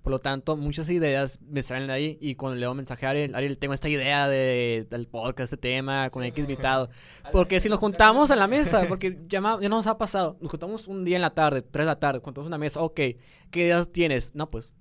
[0.04, 3.12] Por lo tanto, muchas ideas me salen de ahí y cuando le doy mensaje a
[3.12, 6.90] Ariel, Ariel, tengo esta idea de, del podcast, este tema, con X invitado.
[7.32, 10.52] Porque que si nos juntamos a la mesa, porque ya, ya nos ha pasado, nos
[10.52, 13.20] juntamos un día en la tarde, tres de la tarde, juntamos una mesa, ok, ¿qué
[13.54, 14.36] ideas tienes?
[14.36, 14.72] No, pues,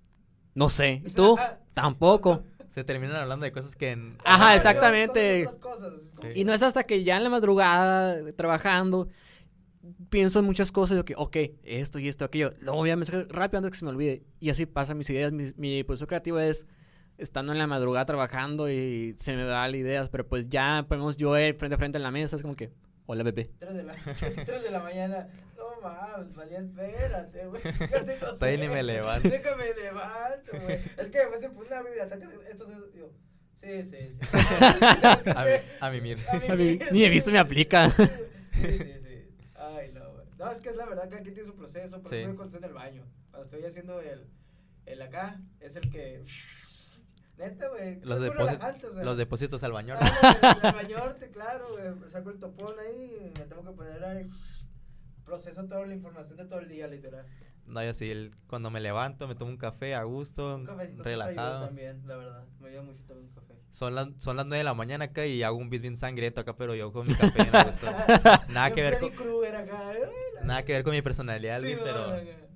[0.54, 1.02] no sé.
[1.06, 1.36] ¿Y tú?
[1.74, 2.42] Tampoco.
[2.74, 3.90] Se terminan hablando de cosas que...
[3.90, 5.46] en- Ajá, exactamente.
[5.60, 9.08] cosas, Y no es hasta que ya en la madrugada, trabajando,
[10.10, 13.24] pienso en muchas cosas, yo que, ok, esto y esto, aquello, lo voy a mensaje
[13.28, 14.22] rápido antes que se me olvide.
[14.40, 16.66] Y así pasan mis ideas, mi, mi proceso creativo es
[17.18, 21.36] estando en la madrugada trabajando y se me dan ideas, pero pues ya ponemos yo
[21.36, 22.72] eh, frente a frente en la mesa, es como que,
[23.06, 23.50] hola bebé.
[23.58, 23.94] 3 de la,
[24.44, 25.28] 3 de la mañana.
[25.56, 27.62] No mames, salía, espérate, güey.
[28.38, 29.28] Todavía ni me levanto.
[29.28, 30.74] Déjame levanto, güey.
[30.98, 32.28] Es que después se pone una biblioteca.
[32.50, 32.78] Esto es.
[32.94, 33.10] Yo,
[33.54, 34.18] sí, sí, sí.
[35.30, 36.18] A, mi- a mimir.
[36.48, 37.90] A mí, ni he visto me aplica.
[37.90, 38.04] Sí,
[38.60, 39.01] sí, sí.
[40.43, 40.47] No.
[40.47, 42.01] No, es que es la verdad que aquí tiene su proceso.
[42.03, 42.16] Por Sí.
[42.16, 43.05] ejemplo, cuando estoy en el baño.
[43.30, 44.26] Cuando estoy haciendo el,
[44.86, 46.24] el acá, es el que.
[47.38, 48.01] Neta, güey.
[48.03, 49.05] Los, depósitos, o sea.
[49.05, 49.95] los depósitos al baño.
[49.99, 52.11] Ah, bañorte, claro, güey.
[52.11, 54.28] Saco el topón ahí y me tengo que poner ahí.
[55.24, 57.24] Proceso toda la información de todo el día, literal.
[57.66, 60.66] No, yo sí, el- cuando me levanto, me tomo un café a gusto, Un
[60.99, 61.66] relajado.
[61.66, 62.45] también, la verdad.
[62.61, 63.55] Me ayuda mucho también un café.
[63.70, 66.40] Son las, son las 9 de la mañana acá y hago un beat bien sangriento
[66.43, 67.86] acá, pero yo con mi café gusto.
[68.53, 69.11] Nada que ver con,
[69.55, 69.93] acá.
[70.45, 72.11] Nada que ver con mi personalidad, Sí, no, pero...
[72.11, 72.53] no, no.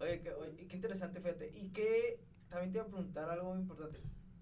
[0.00, 1.50] Oye, qué, oye, qué interesante, fíjate.
[1.54, 4.00] Y que también te iba a preguntar algo muy importante.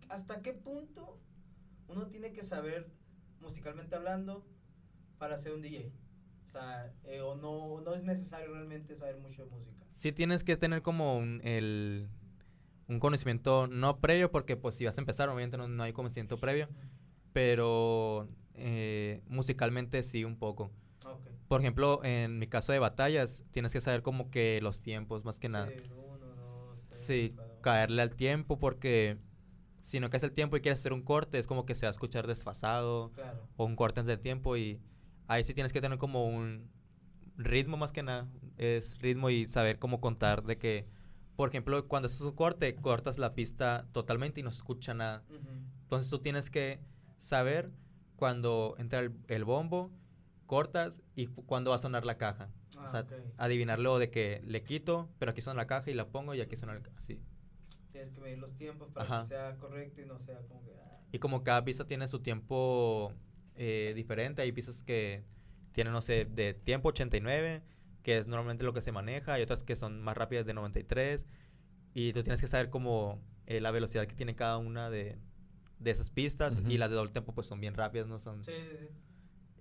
[0.08, 1.18] ¿Hasta qué punto
[1.88, 2.88] uno tiene que saber,
[3.40, 4.44] musicalmente hablando,
[5.18, 5.92] para ser un DJ?
[6.46, 9.84] O sea, eh, o no, no es necesario realmente saber mucho de música.
[9.92, 12.08] Sí tienes que tener como un, el,
[12.88, 16.38] un conocimiento no previo, porque pues si vas a empezar, obviamente no, no hay conocimiento
[16.38, 16.68] previo,
[17.32, 20.72] pero eh, musicalmente sí un poco.
[21.50, 25.40] Por ejemplo, en mi caso de batallas, tienes que saber como que los tiempos, más
[25.40, 25.66] que nada.
[25.66, 27.60] Sí, uno, dos, tres, Sí, cuatro.
[27.60, 29.18] caerle al tiempo, porque
[29.82, 31.88] si no caes el tiempo y quieres hacer un corte, es como que se va
[31.88, 33.48] a escuchar desfasado Claro.
[33.56, 34.80] o un corte antes del tiempo y
[35.26, 36.70] ahí sí tienes que tener como un
[37.36, 40.86] ritmo más que nada, es ritmo y saber cómo contar de que,
[41.34, 45.24] por ejemplo, cuando haces un corte, cortas la pista totalmente y no se escucha nada.
[45.82, 46.78] Entonces tú tienes que
[47.18, 47.72] saber
[48.14, 49.90] cuando entra el, el bombo,
[50.50, 52.50] cortas y cu- cuándo va a sonar la caja.
[52.76, 53.12] Ah, o sea, ok.
[53.36, 56.56] adivinarlo de que le quito, pero aquí suena la caja y la pongo y aquí
[56.56, 57.20] suena el, así.
[57.92, 59.20] Tienes que medir los tiempos para Ajá.
[59.20, 60.72] que sea correcto y no sea como que.
[60.82, 63.12] ah, Y como cada pista tiene su tiempo
[63.54, 65.22] eh, diferente, hay pistas que
[65.72, 67.62] tienen, no sé, de tiempo 89,
[68.02, 71.26] que es normalmente lo que se maneja, hay otras que son más rápidas de 93,
[71.94, 75.16] y tú tienes que saber como eh, la velocidad que tiene cada una de,
[75.78, 76.78] de esas pistas, y Ujú.
[76.78, 78.42] las de doble tempo pues son bien rápidas, no son...
[78.42, 78.88] Sí, sí, sí.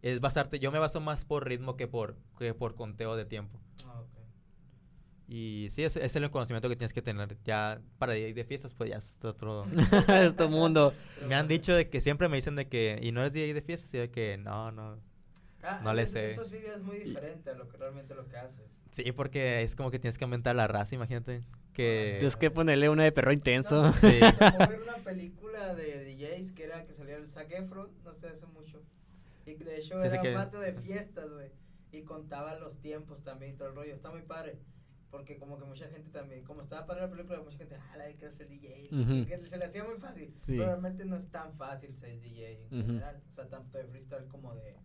[0.01, 3.59] Es basarte, yo me baso más por ritmo que por, que por conteo de tiempo.
[3.85, 4.07] Ah, ok.
[5.27, 7.37] Y sí, ese, ese es el conocimiento que tienes que tener.
[7.45, 9.63] Ya para ir de fiestas, pues ya es otro...
[10.07, 10.93] es tu mundo.
[11.15, 13.53] Pero me han dicho de que siempre me dicen de que, y no eres DJ
[13.53, 14.97] de fiestas, y de que no, no.
[15.61, 16.31] Ah, no le es- sé.
[16.31, 18.71] Eso sí es muy diferente a lo que realmente lo que haces.
[18.91, 21.43] Sí, porque es como que tienes que aumentar la raza, imagínate.
[21.73, 22.15] Que...
[22.19, 23.83] Tienes que ponerle una de perro intenso.
[23.83, 24.19] No Sí.
[24.19, 28.29] tocó ver una película de DJs que era que salía el Zac Efron, no sé,
[28.29, 28.81] hace mucho.
[29.59, 31.51] Y de hecho Sí, era que- un vato de fiestas, güey.
[31.91, 33.93] Y contaba los tiempos también y todo el rollo.
[33.93, 34.59] Está muy padre.
[35.09, 38.13] Porque como que mucha gente también, como estaba para la película, mucha gente, ah, hay
[38.13, 38.89] que ser DJ.
[38.91, 39.25] y Ujú.
[39.25, 40.31] que se le hacía muy fácil.
[40.37, 40.51] Sí.
[40.53, 42.87] Pero realmente no es tan fácil ser DJ en Ujú.
[42.87, 43.21] general.
[43.27, 44.75] O sea, tanto de freestyle como de,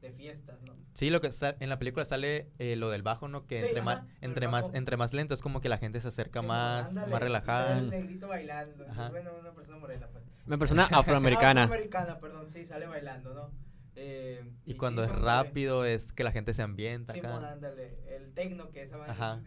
[0.00, 0.74] de fiestas, ¿no?
[0.94, 3.46] Sí, lo que en la película sale eh, lo del bajo, ¿no?
[3.46, 4.76] Que Sí, entre, ajá, más, entre, más, bajo.
[4.76, 7.68] entre más lento es como que la gente se acerca Sí, más, ándale, más relajada.
[7.76, 8.84] sale el negrito bailando.
[8.88, 9.10] Ajá.
[9.10, 10.24] Bueno, una persona morena, pues.
[10.44, 11.62] Una persona afroamericana.
[11.64, 13.67] afroamericana, perdón, sí, sale bailando, ¿no?
[14.00, 15.26] Eh, Y sí, cuando es muy padre.
[15.26, 17.52] rápido es que la gente se ambienta Sí, acá.
[17.52, 18.86] ándale, el tecno que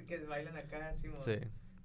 [0.08, 1.36] que bailan acá, sí, Sí.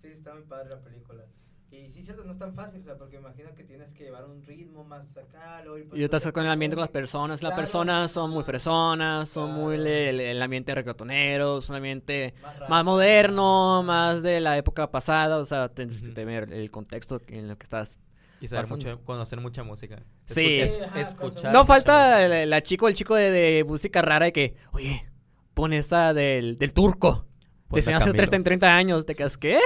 [0.02, 1.24] sí, está muy padre la película.
[1.70, 4.24] Y sí, cierto, no es tan fácil, o sea, porque imagino que tienes que llevar
[4.24, 7.42] un ritmo más acá, luego ir Y yo poniendo con el ambiente con las personas.
[7.42, 7.62] Las Claro.
[7.62, 9.90] personas son muy fresonas, son muy Claro.
[9.90, 15.38] el, el ambiente reggaetonero, es un ambiente más, más moderno, más de la época pasada.
[15.38, 17.98] O sea, tienes que tener el contexto en lo que estás.
[18.40, 20.02] Y saber mucho, conocer mucha música.
[20.26, 20.60] Sí.
[20.60, 25.06] Escuchar- No falta la chico, el chico de, de música rara de que, oye,
[25.54, 27.26] pon esa del, del turco.
[27.72, 28.26] Te enseñó hace Camilo.
[28.28, 29.06] 30, 30 años.
[29.06, 29.58] Te quedas, ¿qué?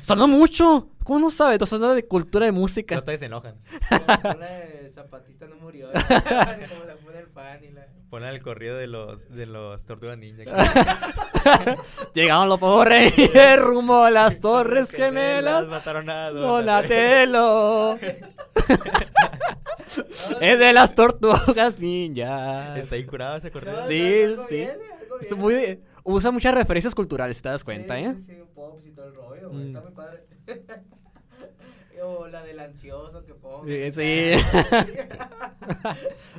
[0.00, 0.90] Sonó mucho.
[1.04, 1.58] ¿Cómo no sabes?
[1.58, 2.96] Tú sabes de cultura de música.
[2.96, 3.56] No te enojan.
[4.90, 7.86] Zapatista no murió, como la pone el fan y la...
[8.10, 10.44] Ponen el corrido de los, de los Tortugas Ninja.
[12.14, 15.66] Llegaron los pobres reyes rumbo a las torres gemelas.
[15.66, 17.96] Mataron a Donatello.
[20.40, 22.78] es de las tortugas ninjas.
[22.78, 23.80] Está ahí curado ese corrido.
[23.80, 24.54] No, Sí, algo sí.
[24.54, 25.36] viene, algo Es viene.
[25.42, 28.14] muy, usa muchas referencias culturales, te das cuenta, sí, ¿eh?
[28.16, 29.66] Sí, sí, un pops y todo el rollo, güey, Mm.
[29.68, 30.24] está muy padre.
[32.02, 33.64] O la del ansioso que pongo.
[33.92, 34.32] Sí.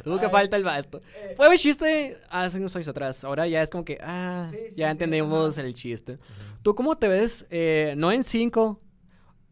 [0.05, 0.31] Nunca Ay.
[0.31, 1.01] falta el vato.
[1.15, 3.23] Eh, Fue un chiste hace unos años atrás.
[3.23, 6.17] Ahora ya es como que, ah, Sí, sí, ya sí, entendemos el chiste.
[6.63, 7.45] ¿Tú cómo te ves?
[7.49, 8.79] eh, no en 5,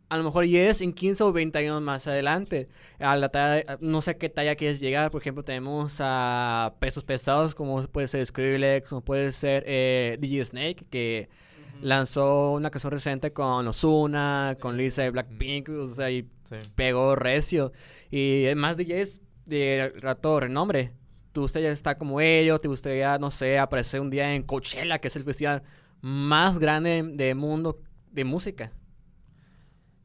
[0.10, 2.70] a lo mejor 10, en 15 o 20 años más adelante.
[3.00, 5.12] A la talla- no sé a qué talla quieres llegar.
[5.12, 10.46] Por ejemplo, tenemos a pesos pesados como puede ser Skrillex, como puede ser eh, DJ
[10.46, 11.30] Snake, que.
[11.82, 16.28] Lanzó una canción reciente con Ozuna, con Lisa de Blackpink, o sea, y
[16.76, 17.72] pegó recio.
[18.12, 20.94] Y más DJs de rato renombre.
[21.32, 22.62] ¿Tú usted ya está como ellos?
[22.62, 25.64] ¿Te gustaría, no sé, aparecer un día en Coachella, que es el festival
[26.02, 27.80] más grande del mundo
[28.12, 28.72] de música?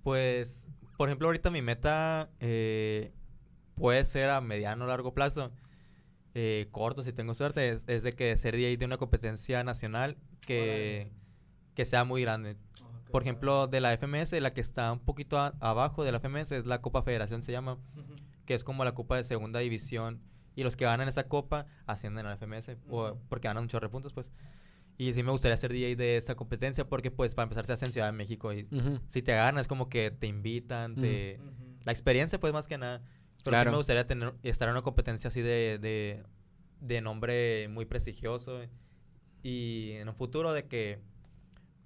[0.02, 3.12] Pues, por ejemplo, ahorita mi meta eh,
[3.74, 5.52] puede ser a mediano o largo plazo.
[6.34, 10.16] eh, corto, si tengo suerte, es, es de que ser DJ de una competencia nacional
[10.46, 11.10] que,
[11.74, 12.56] que sea muy grande.
[13.04, 16.18] Qué Por ejemplo, de la FMS, la que está un poquito a- abajo de la
[16.18, 18.14] FMS es la Copa Federación, se llama, Ujú.
[18.46, 20.20] que es como la Copa de Segunda División.
[20.54, 23.20] Y los que ganan esa copa ascienden a la FMS, o- Ujú.
[23.28, 24.30] porque ganan un chorro de puntos, pues.
[24.98, 27.86] Y sí me gustaría ser DJ de esta competencia, porque pues para empezar se hace
[27.86, 29.00] en Ciudad de México y Ujú.
[29.08, 31.38] si te ganas, como que te invitan, te...
[31.40, 31.50] Ujú.
[31.84, 33.02] La experiencia, pues, más que nada.
[33.44, 33.70] Pero Claro.
[33.70, 36.22] sí me gustaría tener, estar en una competencia así de, de,
[36.80, 38.60] de nombre muy prestigioso.
[39.42, 41.00] Y en un futuro de que,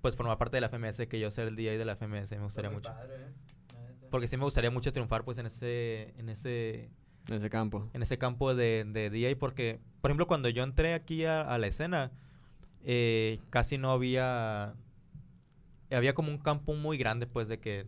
[0.07, 2.45] pues, formar parte de la FMS, que yo ser el DJ de la FMS, me
[2.45, 2.91] gustaría mucho.
[2.93, 4.07] padre, ¿eh?
[4.09, 6.91] Porque sí me gustaría mucho triunfar, pues, en ese, en ese,
[7.27, 7.91] En ese campo.
[7.93, 9.35] en ese campo de, de DJ.
[9.35, 12.13] Porque, por ejemplo, cuando yo entré aquí a, a la escena,
[12.85, 14.75] eh, casi no había...
[15.91, 17.87] Había como un campo muy grande, pues, de que...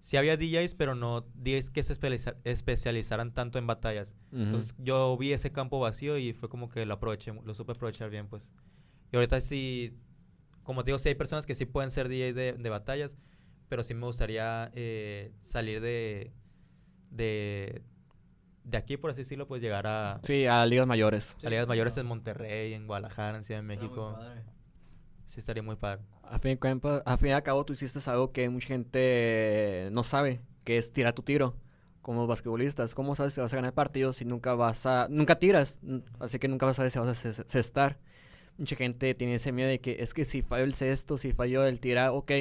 [0.00, 4.14] Sí había DJs, pero no DJs que se especializa- especializaran tanto en batallas.
[4.32, 4.42] Ujú.
[4.42, 8.08] Entonces yo vi ese campo vacío y fue como que lo aproveché, lo supe aprovechar
[8.10, 8.48] bien, pues.
[9.12, 9.94] Y ahorita sí,
[10.68, 13.16] como te digo, sí hay personas que sí pueden ser DJs de, de batallas,
[13.70, 16.30] pero sí me gustaría eh, salir de,
[17.10, 17.80] de,
[18.64, 21.38] de aquí, por así decirlo, pues llegar a, Sí, a ligas mayores.
[21.42, 24.12] a ligas Sí, mayores en Monterrey, en Guadalajara, en Ciudad de Está muy México.
[24.18, 24.42] padre.
[25.26, 26.02] Sí estaría muy padre.
[26.22, 29.88] A fin, de cuentas- a fin y al cabo, tú hiciste algo que mucha gente
[29.92, 31.56] no sabe, que es tirar tu tiro.
[32.02, 35.08] Como basquetbolistas, ¿cómo sabes si vas a ganar partidos si nunca vas a...
[35.08, 35.78] Nunca tiras,
[36.20, 37.98] así que nunca vas a saber si vas a ces- cestar.
[38.58, 41.64] Mucha gente tiene ese miedo de que es que si falló el cesto, si falló
[41.64, 42.32] el tirar, ok,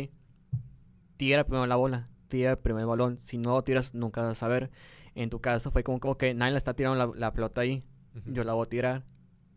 [1.15, 3.19] tira primero la bola, tira primero el balón.
[3.19, 4.71] Si no tiras, nunca vas a saber.
[5.15, 7.83] En tu caso fue como que, ok, nadie le está tirando la, la pelota ahí,
[8.25, 9.05] yo la voy a tirar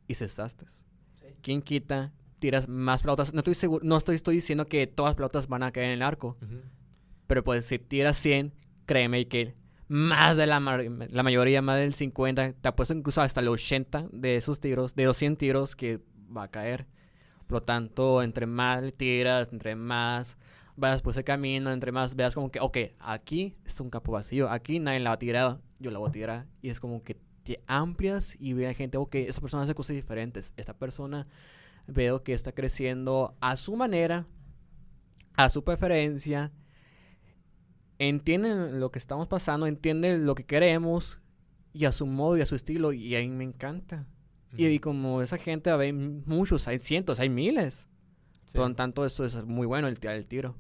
[0.06, 0.66] y cesaste.
[0.68, 0.84] Sí.
[1.42, 3.32] ¿Quién quita tiras más pelotas.
[3.32, 5.92] No estoy seguro, no estoy, estoy diciendo que todas las pelotas van a caer en
[5.92, 6.36] el arco.
[6.42, 6.62] Ujú.
[7.28, 8.52] Pero pues si tiras 100,
[8.86, 9.54] créeme que
[9.86, 14.36] más de la, la mayoría, más del 50, te apuesto incluso hasta el 80 de
[14.36, 16.00] esos tiros, de 200 tiros que
[16.34, 16.86] va a caer.
[17.46, 20.36] Por lo tanto, entre más le tiras, entre más
[20.76, 24.48] vas por ese camino, entre más veas como que, ok, aquí es un campo vacío,
[24.50, 26.46] aquí nadie la va a tirar, yo la voy a tirar.
[26.62, 29.96] Y es como que te amplias y ve a gente, ok, esta persona hace cosas
[29.96, 31.26] diferentes, esta persona
[31.86, 34.26] veo que está creciendo a su manera,
[35.36, 36.52] a su preferencia,
[37.98, 41.18] entienden lo que estamos pasando, entienden lo que queremos
[41.72, 44.06] y a su modo y a su estilo y a mí me encanta.
[44.56, 47.88] Y, y como esa gente, hay muchos, hay cientos, hay miles.
[48.46, 48.58] Sí.
[48.58, 50.56] Por lo tanto, eso es muy bueno, el tirar el tiro.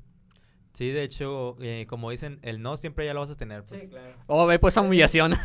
[0.74, 3.64] Sí, de hecho, eh, como dicen, el no siempre ya lo vas a tener.
[3.64, 3.80] Pues.
[3.82, 4.14] Sí, claro.
[4.28, 5.34] Oh, ve pues esa humillación.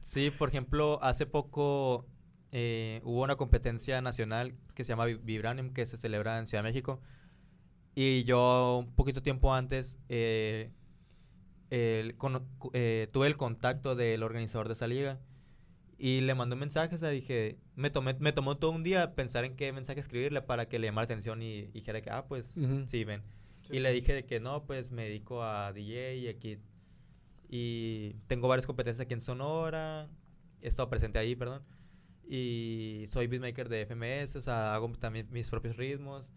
[0.00, 2.06] Sí, por ejemplo, hace poco
[2.50, 6.62] eh, hubo una competencia nacional que se llama Vi- Vibranium, que se celebra en Ciudad
[6.64, 7.00] de México.
[7.94, 10.70] Y yo, un poquito tiempo antes, eh,
[11.70, 15.18] el cu- eh, tuve el contacto del organizador de esa liga.
[16.00, 19.16] Y le mandé un mensaje, o sea, dije, me, tomé, me tomó todo un día
[19.16, 22.10] pensar en qué mensaje escribirle para que le llamara la atención y, y dijera que,
[22.10, 22.84] ah, pues, Ujú.
[22.86, 23.22] sí, ven.
[23.62, 23.76] Sí.
[23.76, 26.58] Y le dije de que no, pues me dedico a DJ y aquí.
[27.48, 30.08] Y tengo varias competencias aquí en Sonora.
[30.62, 31.64] He estado presente ahí, perdón.
[32.28, 36.30] Y soy beatmaker de FMS, o sea, hago también mis propios ritmos.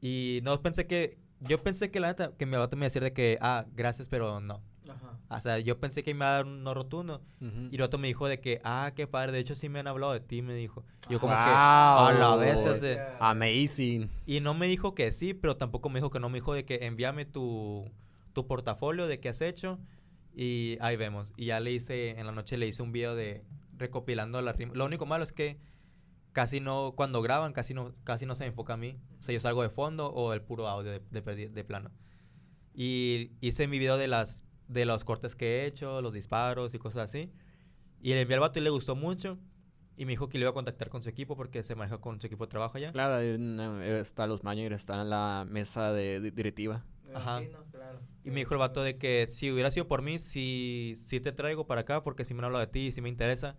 [0.00, 1.18] Y no pensé que.
[1.40, 3.66] Yo pensé que la neta, que mi vato me iba a decir de que, ah,
[3.74, 4.62] gracias, pero no.
[4.88, 5.18] Ajá.
[5.28, 7.22] O sea, yo pensé que me iba a dar un no rotundo.
[7.40, 7.68] Ujú.
[7.70, 9.86] Y el otro me dijo de que, ah, qué padre, de hecho sí me han
[9.86, 10.84] hablado de ti, me dijo.
[11.08, 11.44] Y yo como Wow.
[11.44, 14.10] que, a la vez, ese- Amazing.
[14.26, 16.28] y no me dijo que sí, pero tampoco me dijo que no.
[16.28, 17.90] Me dijo de que envíame tu,
[18.32, 19.78] tu portafolio de qué has hecho.
[20.34, 21.32] Y ahí vemos.
[21.36, 23.44] Y ya le hice, en la noche le hice un video de
[23.78, 24.74] recopilando la rima.
[24.74, 25.58] Lo único malo es que
[26.32, 28.96] casi no, cuando graban, casi no, casi no se me enfoca a mí.
[29.20, 31.90] O sea, yo salgo de fondo o el puro audio de, de, de plano.
[32.74, 34.38] Y hice mi video de las
[34.72, 37.30] de los cortes que he hecho, los disparos y cosas así.
[38.00, 39.38] Y le envié al vato y le gustó mucho.
[39.96, 42.18] Y me dijo que le iba a contactar con su equipo porque se maneja con
[42.20, 42.92] su equipo de trabajo allá.
[42.92, 46.84] Claro, una- está los managers, están en la mesa de, de directiva.
[47.08, 47.40] Me Ajá.
[47.70, 48.00] claro.
[48.24, 51.30] Y me dijo el vato de que si hubiera sido por mí, sí, sí te
[51.32, 53.56] traigo para acá porque sí me han hablado de ti y sí me interesa.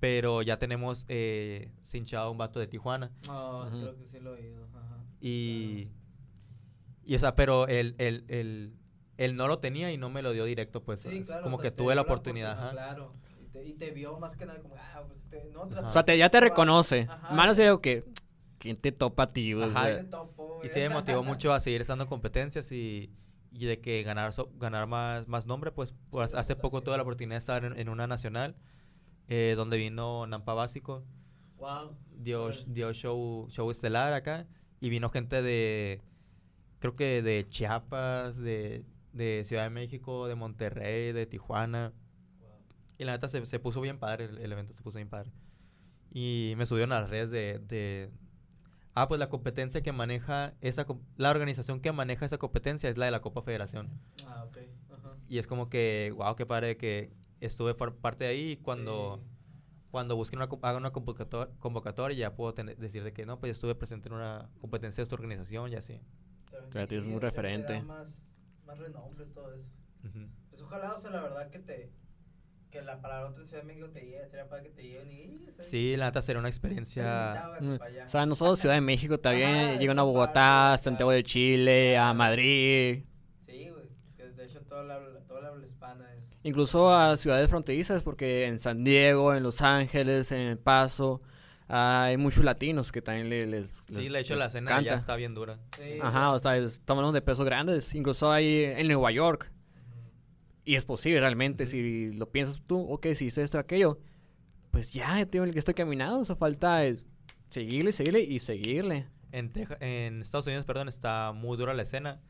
[0.00, 3.12] Pero ya tenemos eh, cinchado un vato de Tijuana.
[3.28, 3.80] Ujú.
[3.80, 4.66] creo que sí lo he oído.
[4.74, 4.98] Ajá.
[5.20, 5.88] Y,
[7.04, 8.74] y o sea, pero él, él, él,
[9.18, 11.00] él no lo tenía y no me lo dio directo, pues.
[11.00, 12.52] Sí, claro, como o sea, que tuve la oportunidad.
[12.52, 12.70] ajá.
[12.70, 13.14] Claro.
[13.40, 15.86] Y te, y te vio más que nada como, ah, pues te, no, Ajá.
[15.88, 17.08] O sea, te, ya te reconoce.
[17.30, 18.04] Malo sería que,
[18.58, 19.54] ¿quién te topa a ti?
[19.54, 23.10] O sea, topo, Y sí me motivó mucho a seguir estando en competencias y,
[23.52, 26.96] y de que ganar so- ganar más, más nombre, pues, pues, Sí, hace poco tuve
[26.96, 28.54] la oportunidad de estar en, en una nacional
[29.28, 31.04] eh, donde vino Nampa Básico.
[31.58, 31.96] Wow.
[32.18, 34.46] dio, dio show, show estelar acá
[34.78, 36.02] y vino gente de,
[36.80, 38.84] creo que de Chiapas, de,
[39.16, 41.92] de Ciudad de México, de Monterrey, de Tijuana.
[42.98, 45.30] Y la neta se, se puso bien padre, el, el evento se puso bien padre.
[46.12, 48.10] Y me subieron a las redes de, de...
[48.94, 50.86] Ah, pues la competencia que maneja esa...
[51.16, 53.90] La organización que maneja esa competencia es la de la Copa Federación.
[54.26, 54.58] Ah, ok.
[55.28, 59.20] Y es como que, wow, qué padre que estuve por parte de ahí y cuando
[59.22, 59.30] Sí.
[59.90, 63.38] cuando busquen una, co- haga una convocator- convocatoria ya puedo tener- decir de que no,
[63.40, 66.00] pues estuve presente en una competencia de esta organización y así.
[66.70, 67.82] Claro, tienes un Sí, te- te da referente.
[67.82, 68.25] Más,
[68.66, 69.66] más renombre todo eso.
[70.50, 71.90] Pues ojalá, o sea, la verdad que te.
[72.70, 75.10] Que la, para la otra Ciudad de México te lleve, sería para que te lleven
[75.10, 75.46] y.
[75.56, 75.70] ¿sabes?
[75.70, 77.56] Sí, la neta sería una experiencia...
[77.60, 77.78] Mm.
[78.04, 81.22] O sea, no solo Ciudad de México, también Ajá, llegan a Bogotá, a Santiago de
[81.22, 82.12] Chile, a.
[82.12, 83.04] Madrid,
[83.46, 83.88] Sí, güey.
[84.16, 86.40] que De hecho, toda la, toda la habla hispana es.
[86.42, 91.22] incluso a ciudades fronterizas, porque en San Diego, en Los Ángeles, en El Paso,
[91.68, 94.90] hay muchos latinos que también le- les, Sí, les- de hecho les la escena encanta.
[94.90, 95.58] ya está bien dura.
[95.76, 99.50] Sí, Ajá, o sea, es- estamos hablando de pesos grandes, incluso hay en Nueva York,
[100.64, 101.70] y es posible realmente, Ujú.
[101.72, 103.98] si lo piensas tú, ok, si hice esto, aquello,
[104.70, 107.06] pues ya, tío, el que estoy caminando, eso falta es
[107.50, 109.06] seguirle, seguirle y seguirle.
[109.32, 112.20] En, Teja- en Estados Unidos, perdón, está muy dura la escena.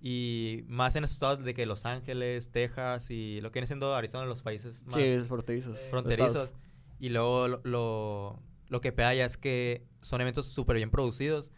[0.00, 3.94] Y más en esos estados de que Los Ángeles, Texas y lo que viene siendo
[3.94, 5.80] Arizona, los países más Sí, fronterizos.
[5.90, 6.28] Fronterizos.
[6.28, 6.54] estados.
[7.00, 8.42] Y luego lo, lo,
[8.74, 11.52] lo que pega ya es que son eventos súper bien producidos.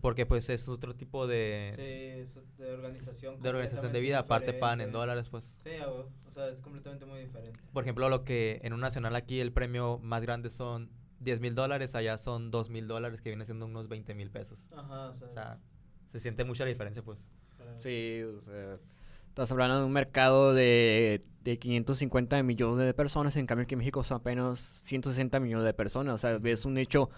[0.00, 3.42] Porque pues es otro tipo de, Sí, es de organización.
[3.42, 4.18] de organización completamente de vida.
[4.20, 5.56] Aparte pagan en dólares, pues.
[5.58, 7.58] Sí, o sea, es completamente muy diferente.
[7.72, 10.88] Por ejemplo, lo que en un nacional aquí el premio más grande son
[11.20, 14.68] 10 mil dólares, allá son 2 mil dólares, que viene siendo unos 20 mil pesos.
[14.72, 15.60] Ajá, o sea, O sea,
[16.12, 17.28] se siente mucha la diferencia, pues.
[17.78, 18.78] Sí, o sea,
[19.32, 23.78] Estás hablando de un mercado de, de 550 millones de personas, en cambio aquí en
[23.78, 26.14] México son apenas 160 millones de personas.
[26.14, 27.08] O sea, es un hecho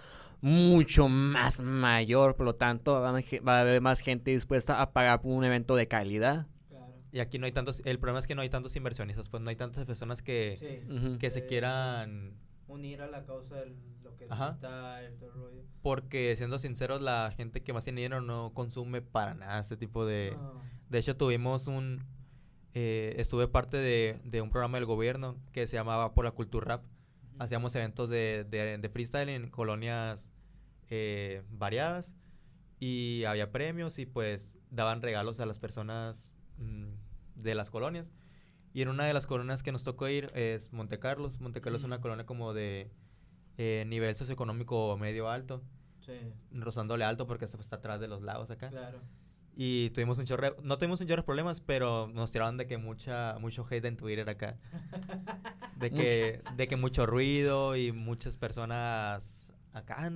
[0.41, 4.81] mucho más mayor, por lo tanto va a ge- va a haber más gente dispuesta
[4.81, 6.47] a pagar por un evento de calidad.
[6.69, 6.93] Claro.
[7.11, 9.51] Y aquí no hay tantos, el problema es que no hay tantos inversionistas, pues no
[9.51, 11.19] hay tantas personas que, Sí.
[11.19, 12.35] Que se Sí, quieran,
[12.67, 14.49] Unir a la causa de lo que es Ajá.
[14.57, 15.63] freestyle, todo el rollo.
[15.83, 20.07] porque siendo sinceros, la gente que más tiene dinero no consume para nada este tipo
[20.07, 20.33] de...
[20.37, 20.63] No.
[20.89, 22.05] De hecho, tuvimos un...
[22.75, 26.67] eh, estuve parte de, de un programa del gobierno que se llamaba Por la Cultura
[26.77, 26.85] Rap.
[27.39, 30.31] Hacíamos eventos de, de, de freestyle en colonias
[30.89, 32.15] eh, variadas
[32.81, 36.93] y había premios y pues daban regalos a las personas mm,
[37.43, 38.07] de las colonias.
[38.75, 41.41] Y en una de las colonias que nos tocó ir es Monte Carlos.
[41.41, 42.91] Monte Carlos es una colonia como de
[43.57, 45.63] eh, nivel socioeconómico medio alto,
[46.01, 46.13] Sí,
[46.53, 48.69] rozándole alto porque está, está atrás de los lagos acá.
[48.69, 48.99] claro.
[49.57, 52.77] Y tuvimos un chorro, no tuvimos un chorro de problemas, pero nos tiraron de que
[52.77, 54.59] mucha, mucho hate en Twitter acá.
[55.79, 60.11] De que, de que mucho ruido y muchas personas acá,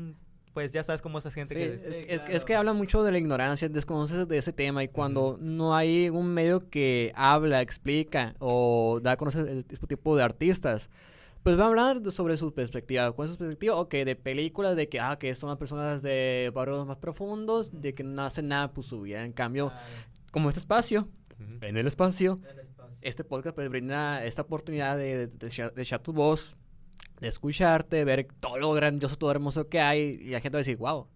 [0.55, 1.75] pues ya sabes cómo esa gente Sí, que...
[1.75, 2.33] es, Sí, es- claro.
[2.37, 6.09] es que habla mucho de la ignorancia, desconoces de ese tema y cuando no hay
[6.11, 10.91] un medio que habla, explica o da a conocer este tipo de artistas,
[11.43, 13.11] pues va a hablar de- sobre su perspectiva.
[13.13, 13.77] ¿Cuál es su perspectiva?
[13.77, 17.95] Ok, de películas, de que, ah, que son las personas de barrios más profundos, de
[17.95, 19.25] que no hacen nada por su vida.
[19.25, 19.85] En cambio, Claro.
[20.33, 21.09] como este espacio,
[21.61, 22.99] en el espacio, El espacio.
[23.01, 26.57] este podcast pues brinda esta oportunidad de, de, echar- de echar tu voz,
[27.21, 30.65] de escucharte, ver todo lo grandioso, todo hermoso que hay y la gente va a
[30.65, 31.09] decir, wow.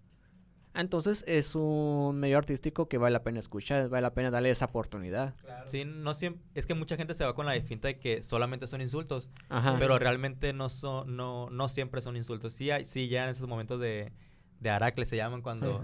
[0.75, 4.65] Entonces es un medio artístico que vale la pena escuchar, vale la pena darle esa
[4.67, 5.35] oportunidad.
[5.37, 5.69] Claro.
[5.69, 8.67] Sí, no siempre, es que mucha gente se va con la finta de que solamente
[8.67, 9.77] son insultos, Ajá.
[9.79, 12.55] pero realmente no son, no, no siempre son insultos.
[12.55, 14.13] Sí, hay, sí ya en esos momentos de,
[14.61, 15.83] de Aracle se llaman cuando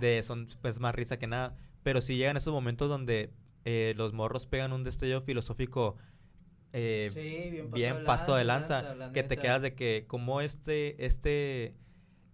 [0.00, 3.30] de son pues más risa que nada, pero sí llegan esos momentos donde
[3.64, 5.96] eh, los morros pegan un destello filosófico
[6.74, 10.04] eh, Sí, bien bien de paso de lanza, lanza, la que te quedas de que
[10.06, 11.72] como este, este,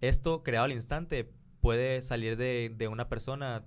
[0.00, 1.28] esto creado al instante
[1.60, 3.62] puede salir de, de una persona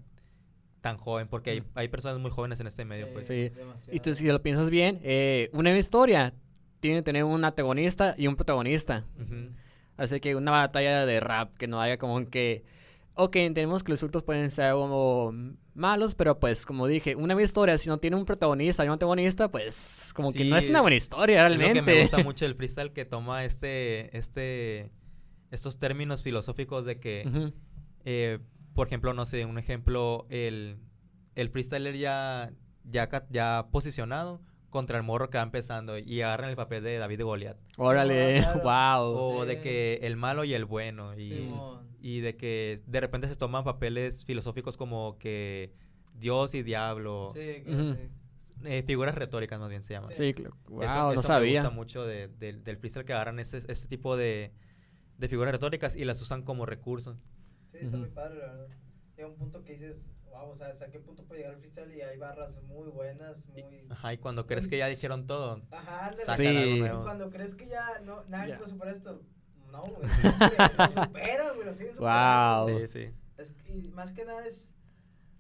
[0.82, 1.66] tan joven, porque hay, Mm.
[1.76, 3.28] hay personas muy jóvenes en este medio, pues.
[3.28, 3.50] Sí.
[3.50, 3.96] demasiado.
[3.96, 6.34] Y tú, si lo piensas bien, eh, una historia
[6.82, 9.06] tiene que tener un antagonista y un protagonista.
[9.18, 9.52] Ujú.
[9.96, 12.64] Así que una batalla de rap que no haya como que...
[13.16, 15.32] Ok, entendemos que los insultos pueden ser como
[15.76, 18.94] malos, pero pues como dije, una buena historia, si no tiene un protagonista y un
[18.94, 21.92] antagonista, pues como que no es una buena historia Es lo realmente.
[21.92, 24.92] que me gusta mucho del freestyle que toma este, este,
[25.52, 27.52] estos términos filosóficos de que,
[28.04, 28.40] eh,
[28.74, 30.78] por ejemplo, no sé, un ejemplo, el,
[31.36, 32.52] el freestyler ya,
[32.84, 34.42] ya, ya posicionado
[34.74, 37.58] contra el morro que va empezando y agarran el papel de David de Goliat.
[37.78, 38.62] Órale, claro.
[39.14, 39.18] wow.
[39.40, 39.62] O de Sí.
[39.62, 41.18] que el malo y el bueno.
[41.18, 41.88] Y, Simón.
[42.02, 45.72] y de que de repente se toman papeles filosóficos como que
[46.16, 47.30] Dios y diablo.
[47.34, 47.98] Sí, sí.
[48.66, 50.14] eh, figuras retóricas más bien se llaman.
[50.14, 51.62] Sí, cl- wow, Eso- no eso sabía.
[51.62, 54.52] Me gusta mucho de- de- del freestyle que agarran ese, ese tipo de,
[55.18, 57.18] de figuras retóricas y las usan como recurso.
[57.72, 58.16] Sí, está muy Ujú.
[58.16, 58.68] padre, la verdad.
[59.16, 61.96] Llega un punto que dices, wow, o sea, ¿hasta qué punto puede llegar el freestyle?
[61.96, 63.64] Y hay barras muy buenas, muy...
[63.90, 66.26] Ajá, y cuando crees que ya dijeron todo, Ajá, ándale.
[66.26, 66.82] sacan Sí.
[66.82, 67.04] algo.
[67.04, 68.58] Cuando crees que ya no, nada Ya.
[68.58, 69.22] puede superar esto,
[69.72, 70.08] no, güey.
[70.78, 72.66] Lo superan, güey, lo siguen superando.
[72.68, 72.80] Wow.
[72.80, 73.14] Sí, sí.
[73.38, 74.74] Es- y más que nada es,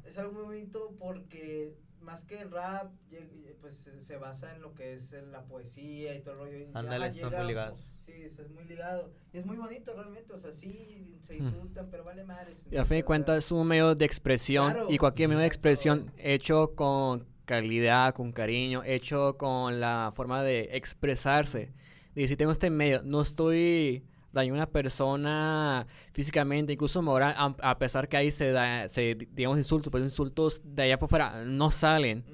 [0.06, 4.62] es algo muy bonito porque más que el rap, lleg- pues se, se basa en
[4.62, 6.58] lo que es el- la poesía y todo el rollo.
[6.58, 7.96] y ya Ándale, están llega muy ligados.
[8.06, 9.14] Sí, es muy ligado.
[9.32, 12.60] Y es muy bonito realmente, o sea, sí se insultan, pero vale madres.
[12.70, 15.48] Y a fin de cuentas es un medio de expresión Claro, y cualquier medio de
[15.48, 21.74] expresión hecho con calidad, con cariño, hecho con la forma de expresarse.
[22.16, 24.04] Y si tengo este medio, no estoy
[24.34, 29.16] dañando a una persona físicamente, incluso moral, a, a pesar que ahí se da, se,
[29.32, 32.26] digamos, insultos, pues insultos de allá por fuera no salen.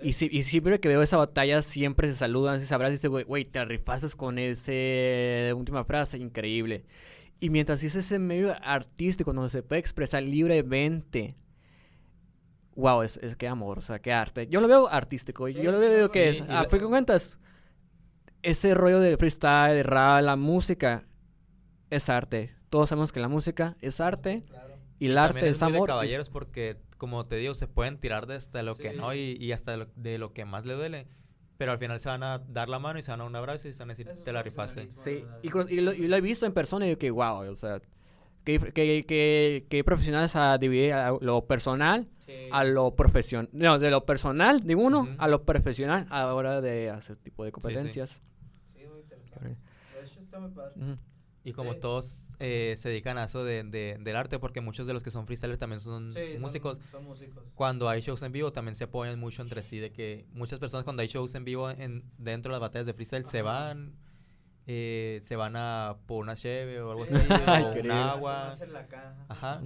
[0.00, 3.10] Y, si, y siempre que veo esa batalla, siempre se saludan, se abrazan y dicen,
[3.26, 6.84] güey, te rifaste con esa última frase, increíble.
[7.38, 11.36] Y mientras es ese medio artístico donde se puede expresar libremente,
[12.74, 14.46] wow, es, es que amor, o sea, qué arte.
[14.48, 17.38] Yo lo veo artístico, yo lo veo que sí, es, a fin de cuentas,
[18.42, 21.04] ese rollo de freestyle, de rap, la música,
[21.94, 22.54] es arte.
[22.70, 24.74] Todos sabemos que la música es arte Claro.
[24.98, 25.88] y el arte es, de amor.
[25.88, 29.36] y- caballeros porque, como te digo, se pueden tirar de hasta lo que no y,
[29.38, 31.06] y hasta de lo, de lo que más le duele.
[31.58, 33.68] Pero al final se van a dar la mano y se van a un abrazo
[33.68, 34.88] y se van a decir, Eso es te la rifaste.
[34.88, 37.54] Sí, y, y lo, y lo he visto en persona y digo que wow, o
[37.54, 37.80] sea,
[38.44, 42.32] que, que, que, que profesionales a dividir a lo personal Sí.
[42.52, 46.60] a lo profesional, no, de lo personal de uno a lo profesional a la hora
[46.60, 48.20] de hacer tipo de competencias.
[48.74, 49.48] Sí, muy interesante.
[49.48, 50.72] De hecho, está muy padre.
[50.80, 50.96] Ujú.
[51.44, 54.92] Y como todos eh, se dedican a eso de, de- del arte porque muchos de
[54.92, 56.78] los que son freestylers también son Sí, músicos.
[56.90, 57.42] Son, músicos.
[57.54, 60.84] Cuando hay shows en vivo también se apoyan mucho entre sí de que muchas personas
[60.84, 63.94] cuando hay shows en vivo en, dentro de las batallas de freestyle se van
[64.66, 68.40] eh, se van a por una cheve o algo Sí, así Ay, o un agua.
[68.42, 69.26] Tomarse la caja.
[69.28, 69.62] Ajá.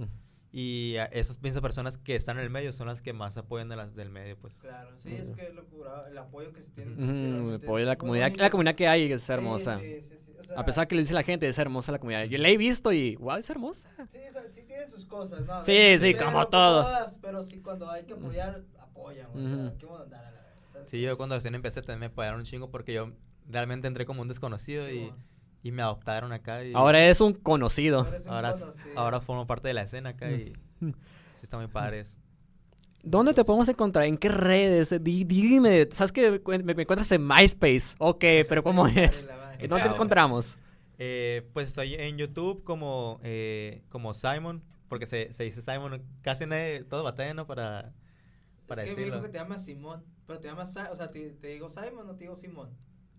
[0.51, 3.71] Y a esas mismas personas que están en el medio son las que más apoyan
[3.71, 4.57] a las del medio, pues.
[4.57, 6.93] Claro, sí, es que lo cura- el apoyo que se tiene.
[6.95, 8.43] El apoyo de la comunidad, bonito.
[8.43, 9.79] la comunidad que hay es hermosa.
[9.79, 10.16] Sí, sí,
[10.47, 12.23] sea, A pesar que lo dice la gente, es hermosa la comunidad.
[12.25, 13.89] Yo la he visto y, wow, es hermosa.
[14.09, 15.61] Sí, o sea, sí tienen sus cosas, ¿no?
[15.63, 16.83] Sí, sí, como todo.
[16.83, 19.27] todas, pero sí, cuando hay que apoyar, apoyan.
[19.27, 19.33] O
[19.69, 19.77] sea.
[19.77, 20.41] ¿qué vamos a andar a la?
[20.73, 20.89] ¿sabes?
[20.89, 23.11] Sí, yo cuando recién empecé también me apoyaron un chingo porque yo
[23.49, 25.17] realmente entré como un desconocido Sí, y, bueno.
[25.63, 26.63] y me adoptaron acá.
[26.63, 27.99] Y Ahora es un conocido.
[28.01, 28.99] Ahora es un ahora, conocido.
[28.99, 30.89] ahora formo parte de la escena acá y Mm.
[30.91, 32.01] sí está muy padre.
[32.01, 32.17] eso.
[33.03, 34.05] ¿Dónde te podemos encontrar?
[34.05, 35.01] ¿En qué redes?
[35.03, 37.95] Di- dime, ¿sabes que me, me encuentras en MySpace?
[37.99, 39.27] Ok, pero ¿cómo es?
[39.57, 39.65] La madre.
[39.65, 40.57] ¿En dónde te encontramos?
[40.99, 46.45] Eh, pues estoy en YouTube como, eh, como Simon, porque se, se dice Simon, casi
[46.45, 47.45] nadie, todos batallan, ¿no?
[47.47, 47.93] Para,
[48.67, 49.21] para es que me dijo decirlo.
[49.21, 52.23] que te llamas Simón, pero te llamas, o sea, te, te digo Simon o te
[52.23, 52.69] digo Simón.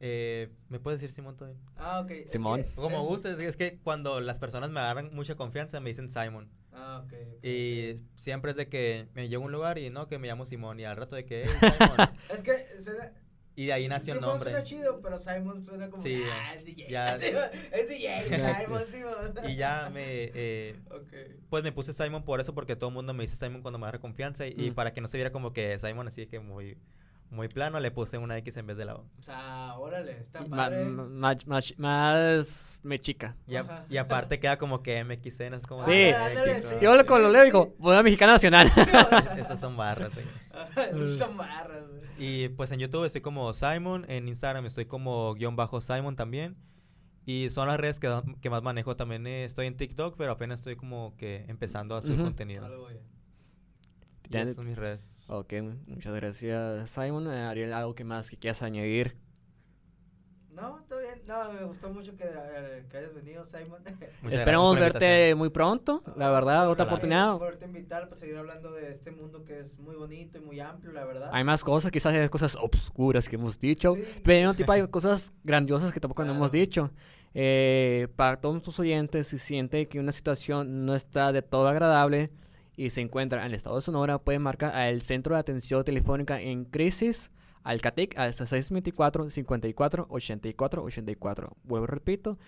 [0.01, 1.59] Eh, ¿Me puedes decir Simón todavía?
[1.77, 2.11] Ah, ok.
[2.13, 2.63] es Simón.
[2.63, 6.09] que- Como es- gustes, es que cuando las personas me agarran mucha confianza me dicen
[6.09, 6.49] Simon.
[6.73, 7.13] Ah, ok.
[7.39, 10.29] ok, Y siempre es de que me llego a un lugar y no, que me
[10.29, 10.79] llamo Simón.
[10.79, 11.51] Y al rato de que, hey,
[11.97, 12.09] Simon.
[12.33, 12.53] Es que
[13.61, 14.51] y de ahí nació el Simón nombre.
[14.53, 16.89] suena chido, pero Simon suena como, Sí, ah, es DJ.
[16.91, 17.17] ya-
[17.73, 18.25] es DJ,
[18.65, 19.51] Simon, Simon.
[19.51, 20.05] Y ya me,
[20.35, 21.13] eh, Ok.
[21.51, 23.87] pues me puse Simon por eso, porque todo el mundo me dice Simon cuando me
[23.87, 24.47] agarra confianza.
[24.47, 24.75] Y, y Mm.
[24.75, 26.79] para que no se viera como que Simon así que muy,
[27.31, 29.01] muy plano, le puse una X en vez de la O.
[29.19, 30.85] O sea, órale, está padre.
[30.87, 33.37] más, más, más me chica.
[33.47, 35.85] Y, a- y aparte queda como que MXN, es como...
[35.85, 36.11] Sí.
[36.81, 38.71] Yo lo, cuando lo leo digo, una mexicana nacional.
[39.37, 40.13] Estas son barras.
[40.77, 41.07] eh.
[41.19, 42.01] Son barras, güey.
[42.19, 46.57] Y pues en YouTube estoy como Simon, en Instagram estoy como guion bajo Simon también.
[47.27, 49.27] Y son las redes que, que más manejo también.
[49.27, 52.25] eh, estoy en TikTok, pero apenas estoy como que empezando a subir Ujú.
[52.25, 52.67] contenido.
[52.89, 53.03] Bien.
[54.31, 55.25] Y esas son mis redes.
[55.29, 55.53] ok,
[55.87, 57.31] muchas gracias, Simon.
[57.31, 59.17] Eh, Ariel, ¿algo que más que quieras añadir?
[60.61, 61.23] No, todo bien.
[61.27, 63.81] No, me gustó mucho que, eh, que hayas venido, Simon.
[63.85, 64.45] La
[64.75, 66.91] verte muy pronto, la verdad, otra Claro.
[66.97, 67.39] oportunidad.
[67.39, 70.93] Por invitar, para seguir hablando de este mundo que es muy bonito y muy amplio,
[70.93, 71.31] la verdad.
[71.33, 74.05] Hay más cosas, quizás hay cosas obscuras que hemos dicho, Sí.
[74.25, 76.61] pero tipo hay cosas grandiosas que tampoco no hemos Claro.
[76.61, 76.91] dicho.
[77.35, 82.31] Eh, para todos tus oyentes, si siente que una situación no está de todo agradable
[82.77, 86.41] y se encuentra en el estado de Sonora, pueden marcar al Centro de Atención Telefónica
[86.41, 87.31] en Crisis,
[87.63, 91.57] al CATIC, al 624 54 84 84.
[91.65, 92.39] Vuelvo, repito,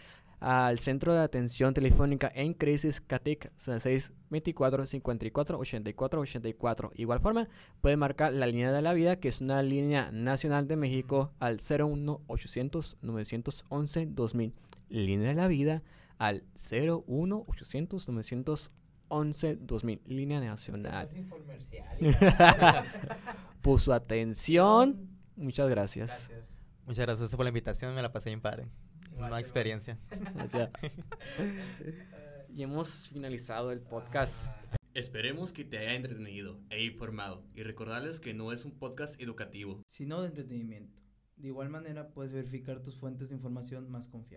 [0.40, 6.92] al Centro de Atención Telefónica en Crisis, CATIC, 624 54 84 84.
[6.94, 7.48] Igual forma,
[7.80, 11.58] puede marcar la línea de la vida, que es una línea nacional de México, al
[11.61, 14.54] 01 800 911 2000.
[14.88, 15.82] Línea de la vida
[16.18, 20.02] al 01 800 911 2000.
[20.06, 21.08] Línea nacional.
[23.78, 26.28] Su atención, muchas gracias.
[26.28, 26.58] Gracias.
[26.86, 28.68] Muchas gracias por la invitación, me la pasé bien padre.
[29.16, 29.98] Una experiencia.
[30.34, 30.70] Gracias.
[32.48, 34.54] y hemos finalizado el podcast.
[34.94, 39.82] Esperemos que te haya entretenido e informado y recordarles que no es un podcast educativo.
[39.88, 40.98] Sino de entretenimiento.
[41.36, 44.30] De igual manera, puedes verificar tus fuentes de información más confiables.